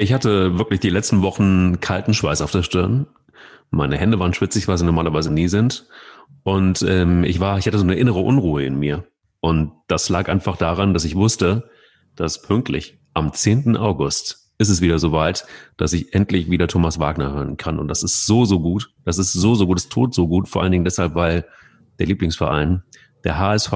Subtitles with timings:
[0.00, 3.08] Ich hatte wirklich die letzten Wochen kalten Schweiß auf der Stirn.
[3.70, 5.88] Meine Hände waren schwitzig, was sie normalerweise nie sind.
[6.44, 9.08] Und ähm, ich war, ich hatte so eine innere Unruhe in mir.
[9.40, 11.68] Und das lag einfach daran, dass ich wusste,
[12.14, 13.76] dass pünktlich am 10.
[13.76, 15.44] August ist es wieder soweit,
[15.76, 17.80] dass ich endlich wieder Thomas Wagner hören kann.
[17.80, 18.92] Und das ist so, so gut.
[19.04, 19.78] Das ist so, so gut.
[19.78, 20.48] Es tut so gut.
[20.48, 21.44] Vor allen Dingen deshalb, weil
[21.98, 22.84] der Lieblingsverein,
[23.24, 23.72] der HSV,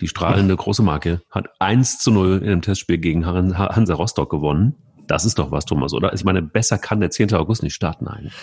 [0.00, 4.76] die strahlende große Marke, hat 1 zu 0 in einem Testspiel gegen Hansa Rostock gewonnen.
[5.06, 6.12] Das ist doch was, Thomas, oder?
[6.12, 7.34] Ich meine, besser kann der 10.
[7.34, 8.34] August nicht starten eigentlich.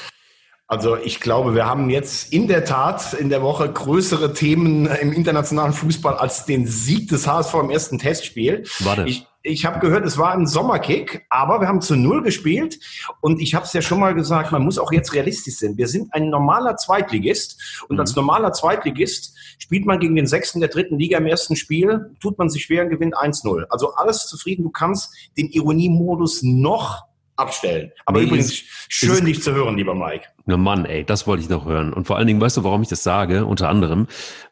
[0.68, 5.12] Also ich glaube, wir haben jetzt in der Tat in der Woche größere Themen im
[5.12, 8.64] internationalen Fußball als den Sieg des HSV im ersten Testspiel.
[8.80, 9.04] Warte.
[9.04, 12.80] Ich, ich habe gehört, es war ein Sommerkick, aber wir haben zu Null gespielt
[13.20, 15.78] und ich habe es ja schon mal gesagt, man muss auch jetzt realistisch sein.
[15.78, 18.00] Wir sind ein normaler Zweitligist und mhm.
[18.00, 22.38] als normaler Zweitligist spielt man gegen den Sechsten der dritten Liga im ersten Spiel, tut
[22.38, 23.66] man sich schwer und gewinnt 1-0.
[23.70, 27.04] Also alles zufrieden, du kannst den Ironiemodus noch
[27.36, 27.92] abstellen.
[28.06, 30.28] Aber nee, übrigens, ist, schön ist, dich zu hören, lieber Mike.
[30.46, 31.94] Na Mann, ey, das wollte ich noch hören.
[31.94, 33.46] Und vor allen Dingen, weißt du, warum ich das sage?
[33.46, 34.08] Unter anderem,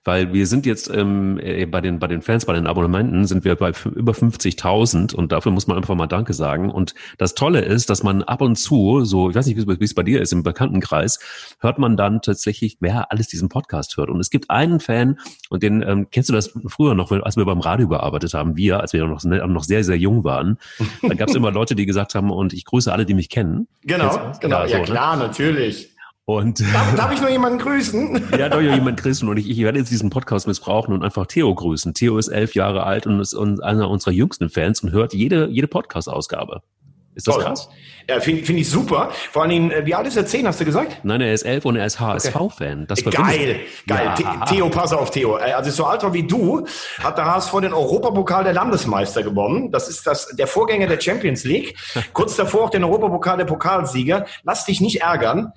[0.05, 3.43] weil wir sind jetzt ähm, äh, bei den bei den Fans, bei den Abonnementen sind
[3.43, 6.71] wir bei über 50.000 und dafür muss man einfach mal Danke sagen.
[6.71, 9.93] Und das Tolle ist, dass man ab und zu, so ich weiß nicht, wie es
[9.93, 11.19] bei dir ist, im Bekanntenkreis,
[11.59, 14.09] hört man dann tatsächlich, wer alles diesen Podcast hört.
[14.09, 17.43] Und es gibt einen Fan und den ähm, kennst du das früher noch, als wir
[17.43, 20.57] beim Radio gearbeitet haben, wir, als wir noch noch sehr sehr jung waren,
[21.01, 23.67] da gab es immer Leute, die gesagt haben und ich grüße alle, die mich kennen.
[23.83, 25.23] Genau, genau, ja, so, ja klar, ne?
[25.23, 25.80] natürlich.
[26.37, 28.23] Und darf, darf, ich nur jemanden grüßen?
[28.31, 29.27] Ja, darf ich nur jemanden grüßen.
[29.27, 31.93] Und ich, ich werde jetzt diesen Podcast missbrauchen und einfach Theo grüßen.
[31.93, 35.67] Theo ist elf Jahre alt und ist einer unserer jüngsten Fans und hört jede, jede
[35.67, 36.61] Podcast-Ausgabe.
[37.13, 37.43] Ist das Toll.
[37.43, 37.69] krass?
[38.07, 39.11] Ja, finde find ich super.
[39.31, 40.25] Vor allen Dingen, äh, wie alt ist er?
[40.25, 40.99] Zehn, hast du gesagt?
[41.03, 42.87] Nein, er ist elf und er ist HSV-Fan.
[42.89, 43.09] Okay.
[43.11, 44.13] Geil, geil.
[44.19, 44.45] Ja.
[44.45, 45.37] Theo, pass auf, Theo.
[45.37, 46.65] Äh, also so alt wie du,
[47.03, 49.71] hat der HSV den Europapokal der Landesmeister gewonnen.
[49.71, 51.75] Das ist das, der Vorgänger der Champions League.
[52.13, 54.25] Kurz davor auch den Europapokal der Pokalsieger.
[54.43, 55.51] Lass dich nicht ärgern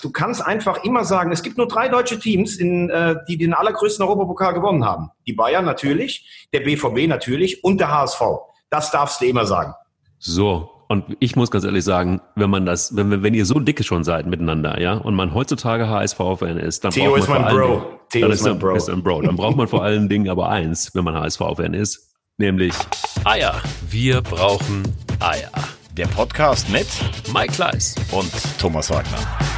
[0.00, 3.54] du kannst einfach immer sagen, es gibt nur drei deutsche Teams, in, äh, die den
[3.54, 5.10] allergrößten Europapokal gewonnen haben.
[5.26, 8.20] Die Bayern natürlich, der BVB natürlich und der HSV.
[8.70, 9.74] Das darfst du immer sagen.
[10.18, 10.70] So.
[10.90, 14.04] Und ich muss ganz ehrlich sagen, wenn man das, wenn, wenn ihr so dicke schon
[14.04, 18.00] seid miteinander, ja, und man heutzutage HSV-Fan ist, dann Theo braucht man ist mein Bro.
[18.08, 18.74] Theo ist mein Bro.
[18.74, 19.22] Ist ein Bro.
[19.22, 22.72] Dann braucht man vor allen Dingen aber eins, wenn man HSV-Fan ist, nämlich
[23.24, 23.60] Eier.
[23.90, 24.82] Wir brauchen
[25.20, 25.50] Eier.
[25.94, 26.86] Der Podcast mit
[27.34, 29.57] Mike Kleiss und Thomas Wagner.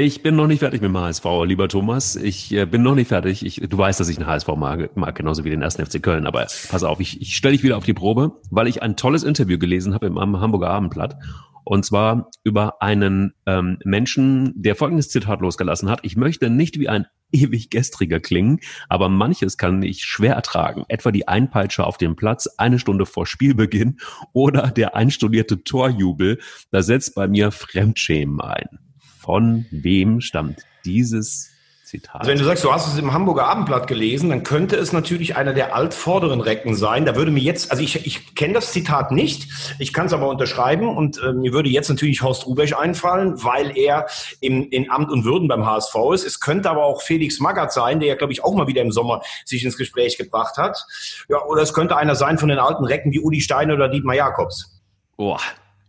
[0.00, 2.16] Ich bin noch nicht fertig mit dem HSV, lieber Thomas.
[2.16, 3.44] Ich äh, bin noch nicht fertig.
[3.44, 6.26] Ich, du weißt, dass ich den HSV mag, mag genauso wie den ersten FC Köln.
[6.26, 9.24] Aber pass auf, ich, ich stelle dich wieder auf die Probe, weil ich ein tolles
[9.24, 11.18] Interview gelesen habe im, im Hamburger Abendblatt.
[11.64, 16.00] Und zwar über einen ähm, Menschen, der folgendes Zitat losgelassen hat.
[16.02, 20.86] Ich möchte nicht wie ein ewig gestriger klingen, aber manches kann ich schwer ertragen.
[20.88, 23.98] Etwa die Einpeitsche auf dem Platz eine Stunde vor Spielbeginn
[24.32, 26.38] oder der einstudierte Torjubel.
[26.70, 28.89] Da setzt bei mir Fremdschämen ein.
[29.20, 31.50] Von wem stammt dieses
[31.84, 32.20] Zitat?
[32.20, 35.36] Also wenn du sagst, du hast es im Hamburger Abendblatt gelesen, dann könnte es natürlich
[35.36, 37.04] einer der altvorderen Recken sein.
[37.04, 40.28] Da würde mir jetzt, also ich, ich kenne das Zitat nicht, ich kann es aber
[40.28, 44.06] unterschreiben und äh, mir würde jetzt natürlich Horst Rubesch einfallen, weil er
[44.40, 46.24] im, in Amt und Würden beim HSV ist.
[46.24, 48.90] Es könnte aber auch Felix Magath sein, der ja, glaube ich, auch mal wieder im
[48.90, 50.86] Sommer sich ins Gespräch gebracht hat.
[51.28, 54.14] Ja, oder es könnte einer sein von den alten Recken wie Udi Steiner oder Dietmar
[54.16, 54.80] Jakobs.
[55.18, 55.40] Boah,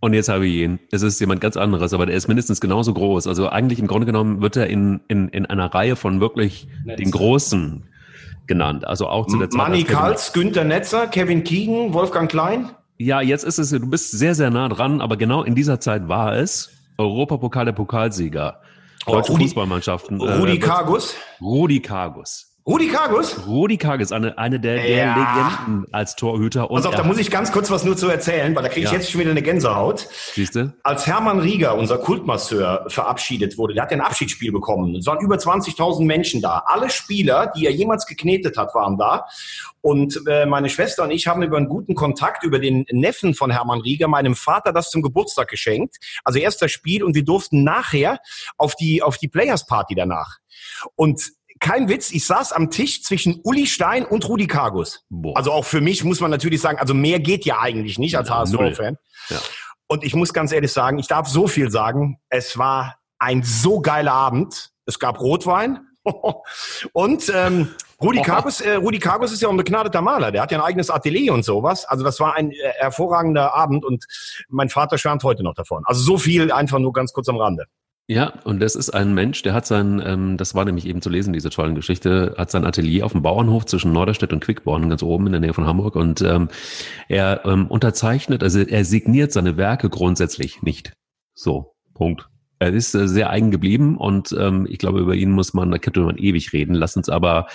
[0.02, 0.80] und jetzt habe ich ihn.
[0.92, 3.28] Es ist jemand ganz anderes, aber der ist mindestens genauso groß.
[3.28, 6.98] Also eigentlich im Grunde genommen wird er in, in, in einer Reihe von wirklich Netz.
[6.98, 7.84] den Großen
[8.48, 8.86] genannt.
[8.86, 9.58] Also auch zu der Zeit.
[9.58, 12.72] Manny Karls, Günther Netzer, Kevin Keegan, Wolfgang Klein.
[12.98, 16.08] Ja, jetzt ist es, du bist sehr, sehr nah dran, aber genau in dieser Zeit
[16.08, 18.60] war es Europapokal der Pokalsieger.
[19.06, 20.20] Oh, Deutsche Rudi, Fußballmannschaften.
[20.20, 21.16] Rudi äh, Kargus.
[21.40, 22.51] Rudi Kargus.
[22.72, 23.36] Rudi Kargus?
[23.46, 25.16] Rudi Kargus, eine, eine der, der ja.
[25.18, 26.72] Legenden als Torhüter.
[26.72, 28.86] Und Pass auf, da muss ich ganz kurz was nur zu erzählen, weil da kriege
[28.86, 28.98] ich ja.
[28.98, 30.08] jetzt schon wieder eine Gänsehaut.
[30.34, 30.74] Siehst du?
[30.82, 34.96] Als Hermann Rieger, unser Kultmasseur, verabschiedet wurde, der hat ein Abschiedsspiel bekommen.
[34.96, 36.64] Es waren über 20.000 Menschen da.
[36.66, 39.26] Alle Spieler, die er jemals geknetet hat, waren da.
[39.82, 43.52] Und äh, meine Schwester und ich haben über einen guten Kontakt über den Neffen von
[43.52, 45.98] Hermann Rieger meinem Vater das zum Geburtstag geschenkt.
[46.24, 48.20] Also erst das Spiel und wir durften nachher
[48.56, 50.38] auf die, auf die Players Party danach.
[50.96, 51.32] Und
[51.62, 55.06] kein Witz, ich saß am Tisch zwischen Uli Stein und Rudi Kargus.
[55.10, 55.38] Boah.
[55.38, 58.30] Also auch für mich muss man natürlich sagen, also mehr geht ja eigentlich nicht als
[58.30, 58.98] HSV-Fan.
[59.30, 59.38] Ja.
[59.88, 63.80] Und ich muss ganz ehrlich sagen, ich darf so viel sagen, es war ein so
[63.80, 64.72] geiler Abend.
[64.86, 65.88] Es gab Rotwein
[66.94, 67.70] und ähm,
[68.02, 70.32] Rudi Kargus, äh, Rudi Kargus ist ja ein begnadeter Maler.
[70.32, 71.86] Der hat ja ein eigenes Atelier und sowas.
[71.86, 74.06] Also das war ein äh, hervorragender Abend und
[74.50, 75.84] mein Vater schwärmt heute noch davon.
[75.86, 77.66] Also so viel einfach nur ganz kurz am Rande.
[78.08, 81.10] Ja, und das ist ein Mensch, der hat sein, ähm, das war nämlich eben zu
[81.10, 85.02] lesen, diese tollen Geschichte, hat sein Atelier auf dem Bauernhof zwischen Norderstedt und Quickborn, ganz
[85.02, 85.96] oben in der Nähe von Hamburg.
[85.96, 86.50] Und ähm,
[87.08, 90.94] er ähm, unterzeichnet, also er signiert seine Werke grundsätzlich nicht.
[91.34, 92.28] So, Punkt.
[92.60, 95.78] Er ist äh, sehr eigen geblieben und ähm, ich glaube, über ihn muss man, da
[95.78, 96.76] könnte man ewig reden.
[96.76, 97.48] Lass uns aber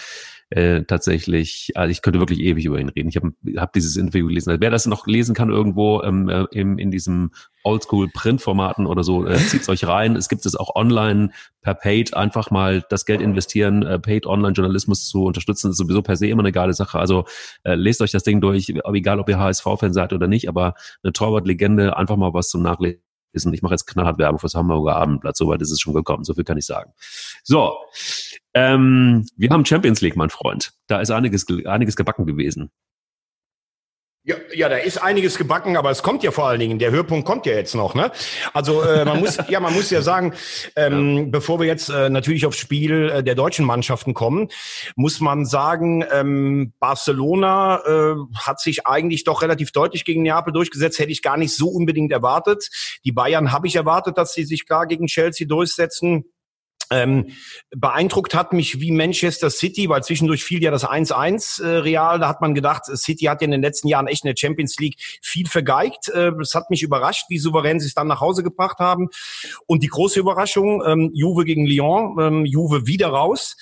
[0.51, 3.09] äh, tatsächlich, also ich könnte wirklich ewig über ihn reden.
[3.09, 4.51] Ich habe hab dieses Interview gelesen.
[4.51, 7.33] Also wer das noch lesen kann irgendwo ähm, äh, im, in diesem
[7.65, 10.15] Oldschool-Print-Formaten oder so, äh, zieht's euch rein.
[10.15, 11.31] Es gibt es auch online
[11.63, 12.15] per Paid.
[12.15, 16.53] Einfach mal das Geld investieren, äh, Paid-Online-Journalismus zu unterstützen, ist sowieso per se immer eine
[16.53, 17.01] geile Sache.
[17.01, 17.25] Also
[17.65, 21.13] äh, lest euch das Ding durch, egal ob ihr HSV-Fan seid oder nicht, aber eine
[21.13, 23.06] Torwart-Legende, einfach mal was zum Nachlesen
[23.37, 23.47] ist.
[23.47, 25.37] Und ich mache jetzt knallhart Werbung fürs Hamburger Abendblatt.
[25.37, 26.25] Soweit ist es schon gekommen.
[26.25, 26.93] So viel kann ich sagen.
[27.45, 27.77] So.
[28.55, 30.73] Ähm, wir haben Champions League, mein Freund.
[30.87, 32.71] Da ist einiges, einiges gebacken gewesen.
[34.29, 37.25] Ja, ja, da ist einiges gebacken, aber es kommt ja vor allen Dingen, der Höhepunkt
[37.25, 37.95] kommt ja jetzt noch.
[37.95, 38.11] Ne?
[38.53, 40.35] Also äh, man muss, ja, man muss ja sagen,
[40.75, 41.25] ähm, ja.
[41.29, 44.49] bevor wir jetzt äh, natürlich aufs Spiel äh, der deutschen Mannschaften kommen,
[44.97, 50.99] muss man sagen, ähm, Barcelona äh, hat sich eigentlich doch relativ deutlich gegen Neapel durchgesetzt,
[50.99, 52.69] hätte ich gar nicht so unbedingt erwartet.
[53.05, 56.25] Die Bayern habe ich erwartet, dass sie sich klar gegen Chelsea durchsetzen.
[56.91, 57.31] Ähm,
[57.71, 62.19] beeindruckt hat mich wie Manchester City, weil zwischendurch fiel ja das 1-1 äh, real.
[62.19, 64.77] Da hat man gedacht, City hat ja in den letzten Jahren echt in der Champions
[64.79, 66.09] League viel vergeigt.
[66.09, 69.09] Äh, hat mich überrascht, wie souverän sie es dann nach Hause gebracht haben.
[69.67, 73.57] Und die große Überraschung, ähm, Juve gegen Lyon, ähm, Juve wieder raus.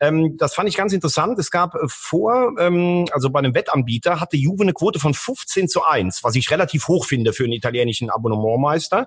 [0.00, 1.38] Ähm, das fand ich ganz interessant.
[1.38, 5.68] Es gab äh, vor, ähm, also bei einem Wettanbieter hatte Juve eine Quote von 15
[5.68, 9.06] zu 1, was ich relativ hoch finde für einen italienischen Abonnementmeister.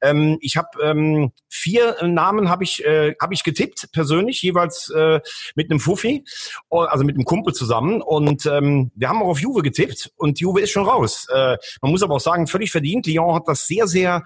[0.00, 5.20] Ähm, ich habe ähm, vier Namen habe ich äh, habe ich getippt persönlich jeweils äh,
[5.54, 6.24] mit einem Fuffi,
[6.70, 10.60] also mit einem Kumpel zusammen und ähm, wir haben auch auf Juve getippt und Juve
[10.60, 11.26] ist schon raus.
[11.32, 13.06] Äh, man muss aber auch sagen, völlig verdient.
[13.06, 14.24] Lyon hat das sehr sehr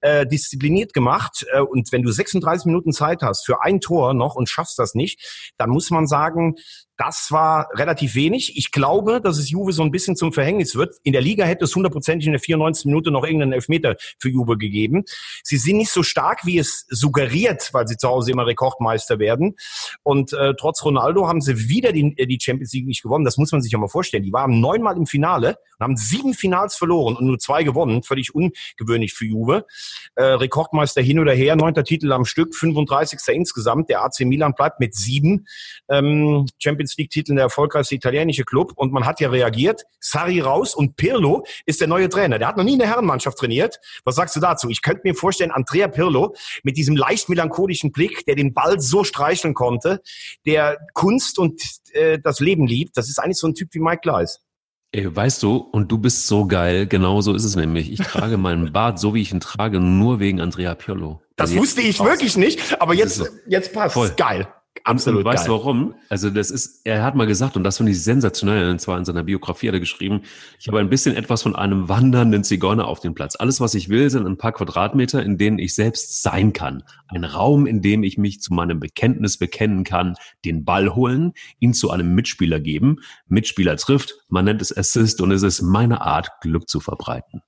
[0.00, 4.34] äh, diszipliniert gemacht äh, und wenn du 36 Minuten Zeit hast für ein Tor noch
[4.34, 6.56] und schaffst das nicht, dann muss man sagen,
[6.98, 8.56] das war relativ wenig.
[8.56, 10.94] Ich glaube, dass es Juve so ein bisschen zum Verhängnis wird.
[11.02, 12.86] In der Liga hätte es hundertprozentig in der 94.
[12.86, 15.04] Minute noch irgendeinen Elfmeter für Juve gegeben.
[15.42, 19.56] Sie sind nicht so stark, wie es suggeriert, weil sie zu Hause immer Rekordmeister werden.
[20.02, 23.24] Und äh, trotz Ronaldo haben sie wieder die, äh, die Champions League nicht gewonnen.
[23.24, 24.22] Das muss man sich ja mal vorstellen.
[24.22, 28.02] Die waren neunmal im Finale und haben sieben Finals verloren und nur zwei gewonnen.
[28.02, 29.64] Völlig ungewöhnlich für Juve.
[30.14, 33.18] Äh, Rekordmeister hin oder her, neunter Titel am Stück, 35.
[33.28, 33.88] insgesamt.
[33.88, 35.46] Der AC Milan bleibt mit sieben
[35.88, 38.72] ähm, Champions Champions League-Titeln der erfolgreichste italienische Club.
[38.76, 39.82] Und man hat ja reagiert.
[40.00, 42.38] Sarri raus und Pirlo ist der neue Trainer.
[42.38, 43.78] Der hat noch nie eine Herrenmannschaft trainiert.
[44.04, 44.68] Was sagst du dazu?
[44.68, 49.04] Ich könnte mir vorstellen, Andrea Pirlo mit diesem leicht melancholischen Blick, der den Ball so
[49.04, 50.02] streicheln konnte,
[50.46, 51.62] der Kunst und
[51.92, 52.96] äh, das Leben liebt.
[52.96, 54.40] Das ist eigentlich so ein Typ wie Mike Gleis.
[54.94, 57.90] Ey, weißt du, und du bist so geil, genau so ist es nämlich.
[57.90, 61.22] Ich trage meinen Bart so, wie ich ihn trage, nur wegen Andrea Pirlo.
[61.36, 63.94] Das also wusste ich wirklich nicht, aber jetzt, jetzt passt.
[63.94, 64.10] Voll.
[64.18, 64.46] Geil.
[64.84, 65.20] Absolut.
[65.20, 65.94] Und weißt du warum?
[66.08, 69.04] Also das ist, er hat mal gesagt, und das finde ich sensationell, und zwar in
[69.04, 70.22] seiner Biografie hat er geschrieben,
[70.58, 73.36] ich habe ein bisschen etwas von einem wandernden Zigeuner auf dem Platz.
[73.36, 76.82] Alles, was ich will, sind ein paar Quadratmeter, in denen ich selbst sein kann.
[77.06, 81.74] Ein Raum, in dem ich mich zu meinem Bekenntnis bekennen kann, den Ball holen, ihn
[81.74, 82.96] zu einem Mitspieler geben.
[83.28, 87.42] Mitspieler trifft, man nennt es Assist und es ist meine Art, Glück zu verbreiten.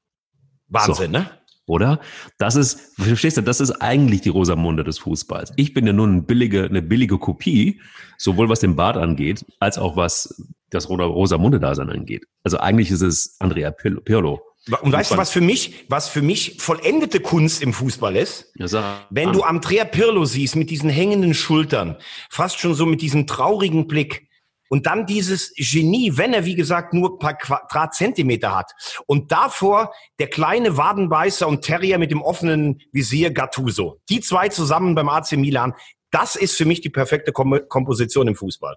[0.69, 1.19] Wahnsinn, so.
[1.19, 1.31] ne?
[1.67, 2.01] Oder?
[2.39, 5.53] Das ist, verstehst du, das ist eigentlich die Rosamunde des Fußballs.
[5.57, 7.81] Ich bin ja nur eine billige, eine billige Kopie,
[8.19, 12.27] sowohl was den Bart angeht, als auch was das Rosamunde-Dasein angeht.
[12.43, 14.43] Also eigentlich ist es Andrea Pirlo.
[14.83, 18.51] Und weißt du, was für mich, was für mich vollendete Kunst im Fußball ist?
[18.57, 21.97] Ja, Wenn du Andrea Pirlo siehst mit diesen hängenden Schultern,
[22.31, 24.29] fast schon so mit diesem traurigen Blick,
[24.75, 28.73] und dann dieses Genie, wenn er, wie gesagt, nur ein paar Quadratzentimeter hat.
[29.07, 34.01] Und davor der kleine Wadenbeißer und Terrier mit dem offenen Visier Gattuso.
[34.09, 35.75] Die zwei zusammen beim AC Milan.
[36.11, 38.75] Das ist für mich die perfekte Kom Komposition im Fußball.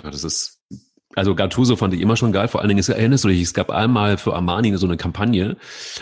[0.00, 0.60] Ja, das ist
[1.14, 2.48] also Gattuso fand ich immer schon geil.
[2.48, 5.56] Vor allen Dingen, erinnerst du dich, es gab einmal für Armani so eine Kampagne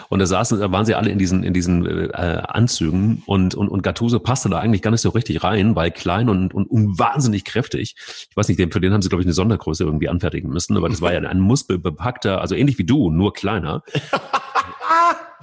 [0.08, 3.68] und da saßen, da waren sie alle in diesen, in diesen äh, Anzügen und, und,
[3.68, 6.98] und Gattuso passte da eigentlich gar nicht so richtig rein, weil klein und, und, und
[6.98, 7.94] wahnsinnig kräftig.
[8.30, 10.88] Ich weiß nicht, für den haben sie, glaube ich, eine Sondergröße irgendwie anfertigen müssen, aber
[10.88, 13.82] das war ja ein muskelbepackter, also ähnlich wie du, nur kleiner.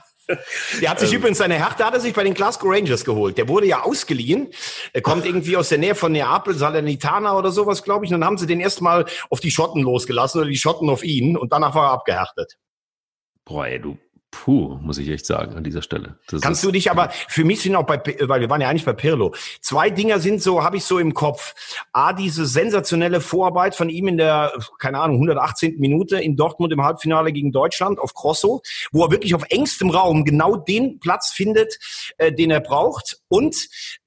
[0.81, 3.37] Der hat sich ähm, übrigens seine Härte hat er sich bei den Glasgow Rangers geholt.
[3.37, 4.51] Der wurde ja ausgeliehen.
[4.93, 8.13] Er kommt irgendwie aus der Nähe von Neapel, Salernitana oder sowas, glaube ich.
[8.13, 11.35] Und dann haben sie den erstmal auf die Schotten losgelassen oder die Schotten auf ihn
[11.37, 12.57] und danach war er abgehärtet.
[13.45, 13.97] Boah, ey, du
[14.33, 16.17] Puh, muss ich echt sagen an dieser Stelle.
[16.27, 18.83] Das Kannst du dich aber, für mich sind auch bei, weil wir waren ja eigentlich
[18.83, 21.53] bei Pirlo, zwei Dinger sind so, habe ich so im Kopf.
[21.93, 25.75] A, diese sensationelle Vorarbeit von ihm in der, keine Ahnung, 118.
[25.77, 30.25] Minute in Dortmund im Halbfinale gegen Deutschland auf Crosso, wo er wirklich auf engstem Raum
[30.25, 31.77] genau den Platz findet,
[32.17, 33.19] äh, den er braucht.
[33.27, 33.55] Und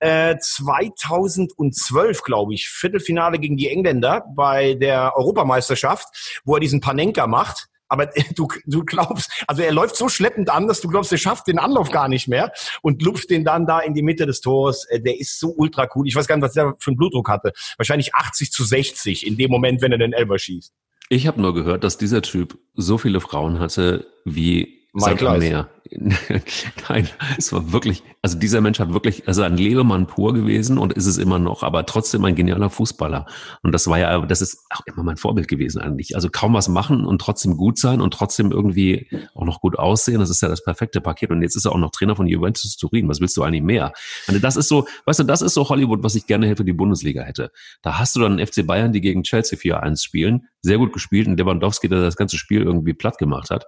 [0.00, 7.28] äh, 2012, glaube ich, Viertelfinale gegen die Engländer bei der Europameisterschaft, wo er diesen Panenka
[7.28, 11.18] macht aber du, du glaubst, also er läuft so schleppend an, dass du glaubst, er
[11.18, 12.52] schafft den Anlauf gar nicht mehr
[12.82, 14.84] und lupft den dann da in die Mitte des Tores.
[14.88, 16.06] Äh, der ist so ultra cool.
[16.06, 17.52] Ich weiß gar nicht, was der für einen Blutdruck hatte.
[17.76, 20.72] Wahrscheinlich 80 zu 60 in dem Moment, wenn er den Elber schießt.
[21.08, 25.68] Ich habe nur gehört, dass dieser Typ so viele Frauen hatte wie Michael Meer.
[26.88, 30.92] Nein, es war wirklich, also dieser Mensch hat wirklich, also ein Lebemann pur gewesen und
[30.92, 33.26] ist es immer noch, aber trotzdem ein genialer Fußballer.
[33.62, 36.14] Und das war ja, das ist auch immer mein Vorbild gewesen eigentlich.
[36.14, 40.18] Also kaum was machen und trotzdem gut sein und trotzdem irgendwie auch noch gut aussehen.
[40.18, 41.30] Das ist ja das perfekte Paket.
[41.30, 43.08] Und jetzt ist er auch noch Trainer von Juventus Turin.
[43.08, 43.92] Was willst du eigentlich mehr?
[44.26, 46.72] Also das ist so, weißt du, das ist so Hollywood, was ich gerne für die
[46.72, 47.52] Bundesliga hätte.
[47.82, 51.38] Da hast du dann FC Bayern, die gegen Chelsea 4-1 spielen, sehr gut gespielt und
[51.38, 53.66] Lewandowski, der das ganze Spiel irgendwie platt gemacht hat.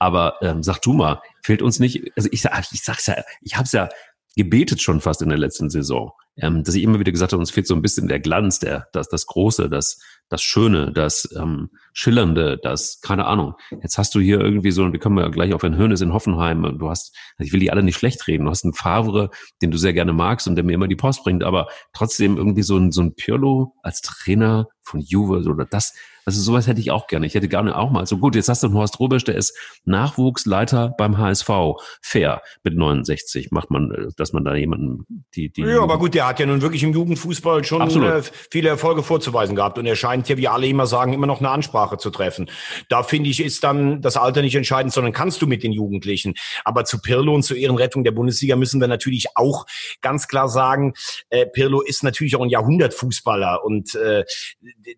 [0.00, 3.72] Aber ähm, sag du mal, fehlt uns nicht, also ich, ich sag's ja, ich hab's
[3.72, 3.88] ja
[4.36, 7.50] gebetet schon fast in der letzten Saison, ähm, dass ich immer wieder gesagt habe, uns
[7.50, 11.70] fehlt so ein bisschen der Glanz, der, das, das Große, das, das Schöne, das ähm,
[11.92, 13.54] Schillernde, das, keine Ahnung.
[13.82, 16.12] Jetzt hast du hier irgendwie so, und wir kommen ja gleich auf ein Hönes in
[16.12, 19.30] Hoffenheim, du hast, also ich will die alle nicht schlecht reden, du hast einen Favre,
[19.60, 22.62] den du sehr gerne magst und der mir immer die Post bringt, aber trotzdem irgendwie
[22.62, 25.92] so ein, so ein Pirlo als Trainer von Juve oder das,
[26.30, 27.26] also sowas hätte ich auch gerne.
[27.26, 28.06] Ich hätte gerne auch mal.
[28.06, 31.48] So gut, jetzt hast du einen Horst Rubisch, der ist Nachwuchsleiter beim HSV.
[32.02, 32.42] Fair.
[32.62, 35.62] Mit 69 macht man, äh, dass man da jemanden, die, die.
[35.62, 39.56] Ja, aber gut, der hat ja nun wirklich im Jugendfußball schon äh, viele Erfolge vorzuweisen
[39.56, 39.78] gehabt.
[39.78, 42.50] Und er scheint ja, wie alle immer sagen, immer noch eine Ansprache zu treffen.
[42.88, 46.34] Da finde ich, ist dann das Alter nicht entscheidend, sondern kannst du mit den Jugendlichen.
[46.64, 49.66] Aber zu Pirlo und zur Ehrenrettung der Bundesliga müssen wir natürlich auch
[50.00, 50.94] ganz klar sagen,
[51.30, 54.24] äh, Pirlo ist natürlich auch ein Jahrhundertfußballer und äh,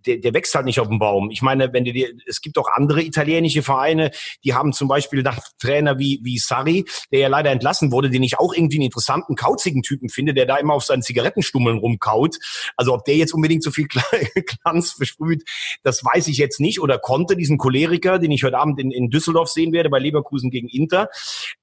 [0.07, 1.22] der, der wächst halt nicht auf dem Baum.
[1.23, 1.31] Raum.
[1.31, 4.11] Ich meine, wenn du dir, es gibt auch andere italienische Vereine,
[4.45, 8.23] die haben zum Beispiel nach Trainer wie, wie Sarri, der ja leider entlassen wurde, den
[8.23, 12.37] ich auch irgendwie einen interessanten, kauzigen Typen finde, der da immer auf seinen Zigarettenstummeln rumkaut.
[12.77, 13.87] Also ob der jetzt unbedingt so viel
[14.63, 15.45] Glanz versprüht,
[15.83, 16.81] das weiß ich jetzt nicht.
[16.81, 20.51] Oder konnte diesen Choleriker, den ich heute Abend in, in Düsseldorf sehen werde, bei Leverkusen
[20.51, 21.09] gegen Inter.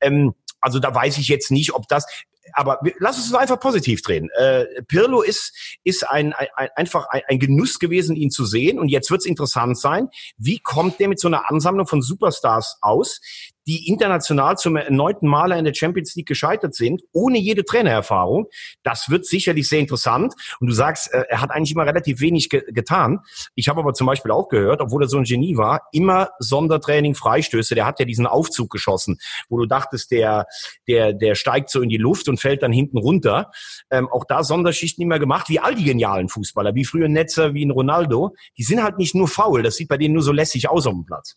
[0.01, 2.05] Ähm, also da weiß ich jetzt nicht, ob das
[2.53, 4.29] aber lass uns einfach positiv drehen.
[4.37, 8.79] Äh, Pirlo ist, ist ein, ein, einfach ein, ein Genuss gewesen, ihn zu sehen.
[8.79, 12.77] Und jetzt wird es interessant sein, wie kommt der mit so einer Ansammlung von Superstars
[12.81, 13.21] aus,
[13.69, 18.47] die international zum erneuten Maler in der Champions League gescheitert sind, ohne jede Trainererfahrung.
[18.81, 20.33] Das wird sicherlich sehr interessant.
[20.59, 23.19] Und du sagst, äh, er hat eigentlich immer relativ wenig ge getan.
[23.53, 27.13] Ich habe aber zum Beispiel auch gehört, obwohl er so ein Genie war, immer Sondertraining,
[27.13, 27.75] Freistöße.
[27.75, 30.47] Der hat ja diesen Aufzug geschossen, wo du dachtest, der,
[30.87, 33.51] der, der steigt so in die Luft und fällt dann hinten runter.
[33.89, 37.65] Ähm, auch da Sonderschichten immer gemacht, wie all die genialen Fußballer, wie früher Netzer, wie
[37.65, 38.35] ein Ronaldo.
[38.57, 39.63] Die sind halt nicht nur faul.
[39.63, 41.35] Das sieht bei denen nur so lässig aus auf dem Platz.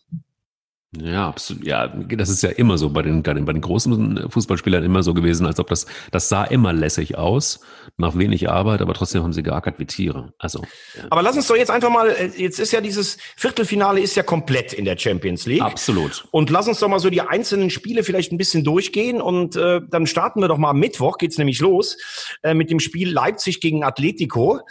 [1.01, 1.65] Ja, absolut.
[1.65, 5.47] Ja, das ist ja immer so bei den, bei den großen Fußballspielern immer so gewesen,
[5.47, 7.61] als ob das, das sah immer lässig aus,
[7.97, 10.33] nach wenig Arbeit, aber trotzdem haben sie geackert wie Tiere.
[10.37, 10.61] Also.
[10.95, 11.05] Ja.
[11.09, 14.23] Aber lass uns doch jetzt einfach mal, äh, jetzt ist ja dieses Viertelfinale ist ja
[14.23, 15.63] komplett in der Champions League.
[15.63, 16.27] Absolut.
[16.31, 19.81] Und lass uns doch mal so die einzelnen Spiele vielleicht ein bisschen durchgehen und äh,
[19.89, 21.97] dann starten wir doch mal am Mittwoch, geht's nämlich los,
[22.43, 24.61] äh, mit dem Spiel Leipzig gegen Atletico.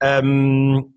[0.00, 0.94] Ähm,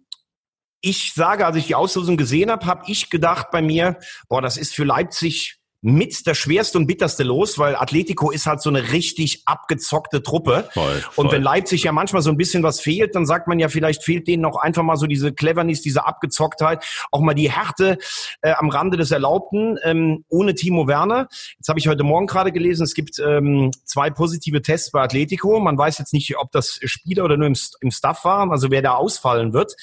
[0.84, 3.98] ich sage, als ich die Auslosung gesehen habe, habe ich gedacht bei mir,
[4.28, 8.62] boah, das ist für Leipzig mit das schwerste und bitterste los, weil Atletico ist halt
[8.62, 10.70] so eine richtig abgezockte Truppe.
[10.74, 11.26] Voll, voll.
[11.26, 14.02] Und wenn Leipzig ja manchmal so ein bisschen was fehlt, dann sagt man ja, vielleicht
[14.02, 17.98] fehlt denen auch einfach mal so diese Cleverness, diese Abgezocktheit, auch mal die Härte
[18.42, 21.28] äh, am Rande des Erlaubten, ähm, ohne Timo Werner.
[21.58, 25.60] Jetzt habe ich heute Morgen gerade gelesen, es gibt ähm, zwei positive Tests bei Atletico.
[25.60, 28.82] Man weiß jetzt nicht, ob das Spieler oder nur im, im Staff waren, also wer
[28.82, 29.76] da ausfallen wird.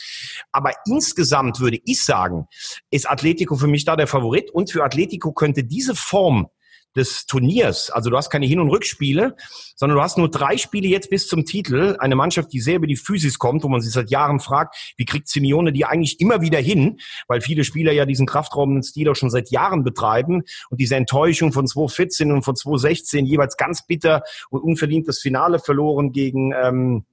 [0.50, 2.46] Aber insgesamt würde ich sagen,
[2.90, 6.48] ist Atletico für mich da der Favorit und für Atletico könnte diese diese Form
[6.96, 9.36] des Turniers, also du hast keine Hin- und Rückspiele,
[9.76, 11.96] sondern du hast nur drei Spiele jetzt bis zum Titel.
[12.00, 15.04] Eine Mannschaft, die sehr über die Physis kommt, wo man sich seit Jahren fragt, wie
[15.04, 19.14] kriegt Simeone die eigentlich immer wieder hin, weil viele Spieler ja diesen kraftraumenden Stil auch
[19.14, 24.24] schon seit Jahren betreiben und diese Enttäuschung von 2014 und von 2016 jeweils ganz bitter
[24.50, 27.04] und unverdient das Finale verloren gegen ähm,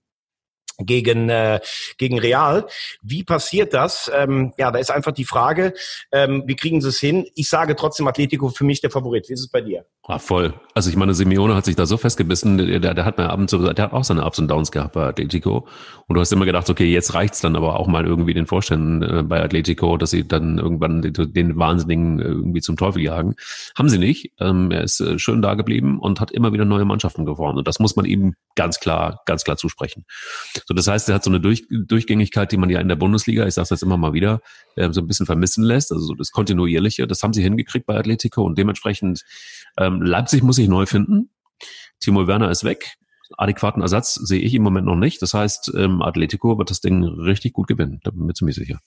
[0.80, 1.60] gegen, äh,
[1.98, 2.68] gegen Real.
[3.02, 4.12] Wie passiert das?
[4.14, 5.74] Ähm, ja, da ist einfach die Frage,
[6.12, 7.26] ähm, wie kriegen sie es hin?
[7.36, 9.30] Ich sage trotzdem Atletico für mich der Favorit.
[9.30, 9.86] Wie ist es bei dir?
[10.10, 10.54] Ah, voll.
[10.74, 13.58] Also ich meine, Simeone hat sich da so festgebissen, der, der hat mir abends so,
[13.58, 15.68] der hat auch seine Ups und Downs gehabt bei Atletico.
[16.08, 19.02] Und du hast immer gedacht, okay, jetzt reicht's dann aber auch mal irgendwie den Vorständen
[19.02, 23.36] äh, bei Atletico, dass sie dann irgendwann den, den Wahnsinnigen irgendwie zum Teufel jagen.
[23.78, 24.32] Haben sie nicht.
[24.40, 27.58] Ähm, er ist äh, schön da geblieben und hat immer wieder neue Mannschaften geformt.
[27.58, 30.06] Und das muss man ihm ganz klar, ganz klar zusprechen.
[30.68, 33.48] So, das heißt, er hat so eine Durch, Durchgängigkeit, die man ja in der Bundesliga,
[33.48, 34.42] ich sage das immer mal wieder,
[34.76, 35.94] äh, so ein bisschen vermissen lässt.
[35.94, 39.24] Also so das Kontinuierliche, das haben sie hingekriegt bei Atletico und dementsprechend
[39.78, 41.30] ähm, Leipzig muss sich neu finden.
[42.02, 42.98] Timo Werner ist weg.
[43.38, 45.22] Adäquaten Ersatz sehe ich im Moment noch nicht.
[45.22, 48.00] Das heißt, ähm, Atletico wird das Ding richtig gut gewinnen.
[48.04, 48.80] Da bin ich mir ziemlich sicher.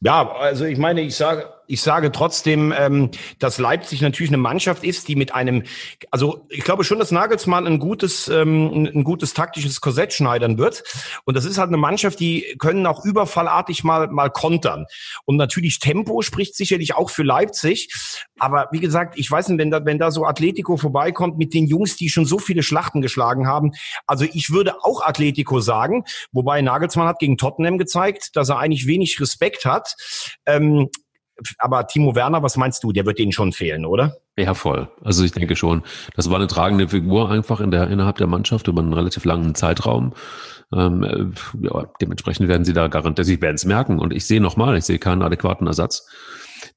[0.00, 4.84] Ja, also ich meine, ich sage, ich sage trotzdem, ähm, dass Leipzig natürlich eine Mannschaft
[4.84, 5.64] ist, die mit einem,
[6.10, 10.84] also ich glaube schon, dass Nagelsmann ein gutes, ähm, ein gutes taktisches Korsett schneidern wird.
[11.24, 14.86] Und das ist halt eine Mannschaft, die können auch überfallartig mal mal kontern.
[15.24, 17.88] Und natürlich Tempo spricht sicherlich auch für Leipzig.
[18.38, 21.66] Aber wie gesagt, ich weiß nicht, wenn da, wenn da so Atletico vorbeikommt mit den
[21.66, 23.72] Jungs, die schon so viele Schlachten geschlagen haben.
[24.06, 28.86] Also ich würde auch Atletico sagen, wobei Nagelsmann hat gegen Tottenham gezeigt, dass er eigentlich
[28.86, 29.94] wenig Respekt hat.
[30.46, 30.88] Ähm,
[31.58, 32.92] aber Timo Werner, was meinst du?
[32.92, 34.16] Der wird denen schon fehlen, oder?
[34.38, 34.88] Ja, voll.
[35.02, 35.82] Also ich denke schon.
[36.14, 39.54] Das war eine tragende Figur einfach in der, innerhalb der Mannschaft über einen relativ langen
[39.54, 40.14] Zeitraum.
[40.74, 43.98] Ähm, äh, ja, dementsprechend werden sie da garantiert, sie werden es merken.
[43.98, 46.08] Und ich sehe nochmal, ich sehe keinen adäquaten Ersatz.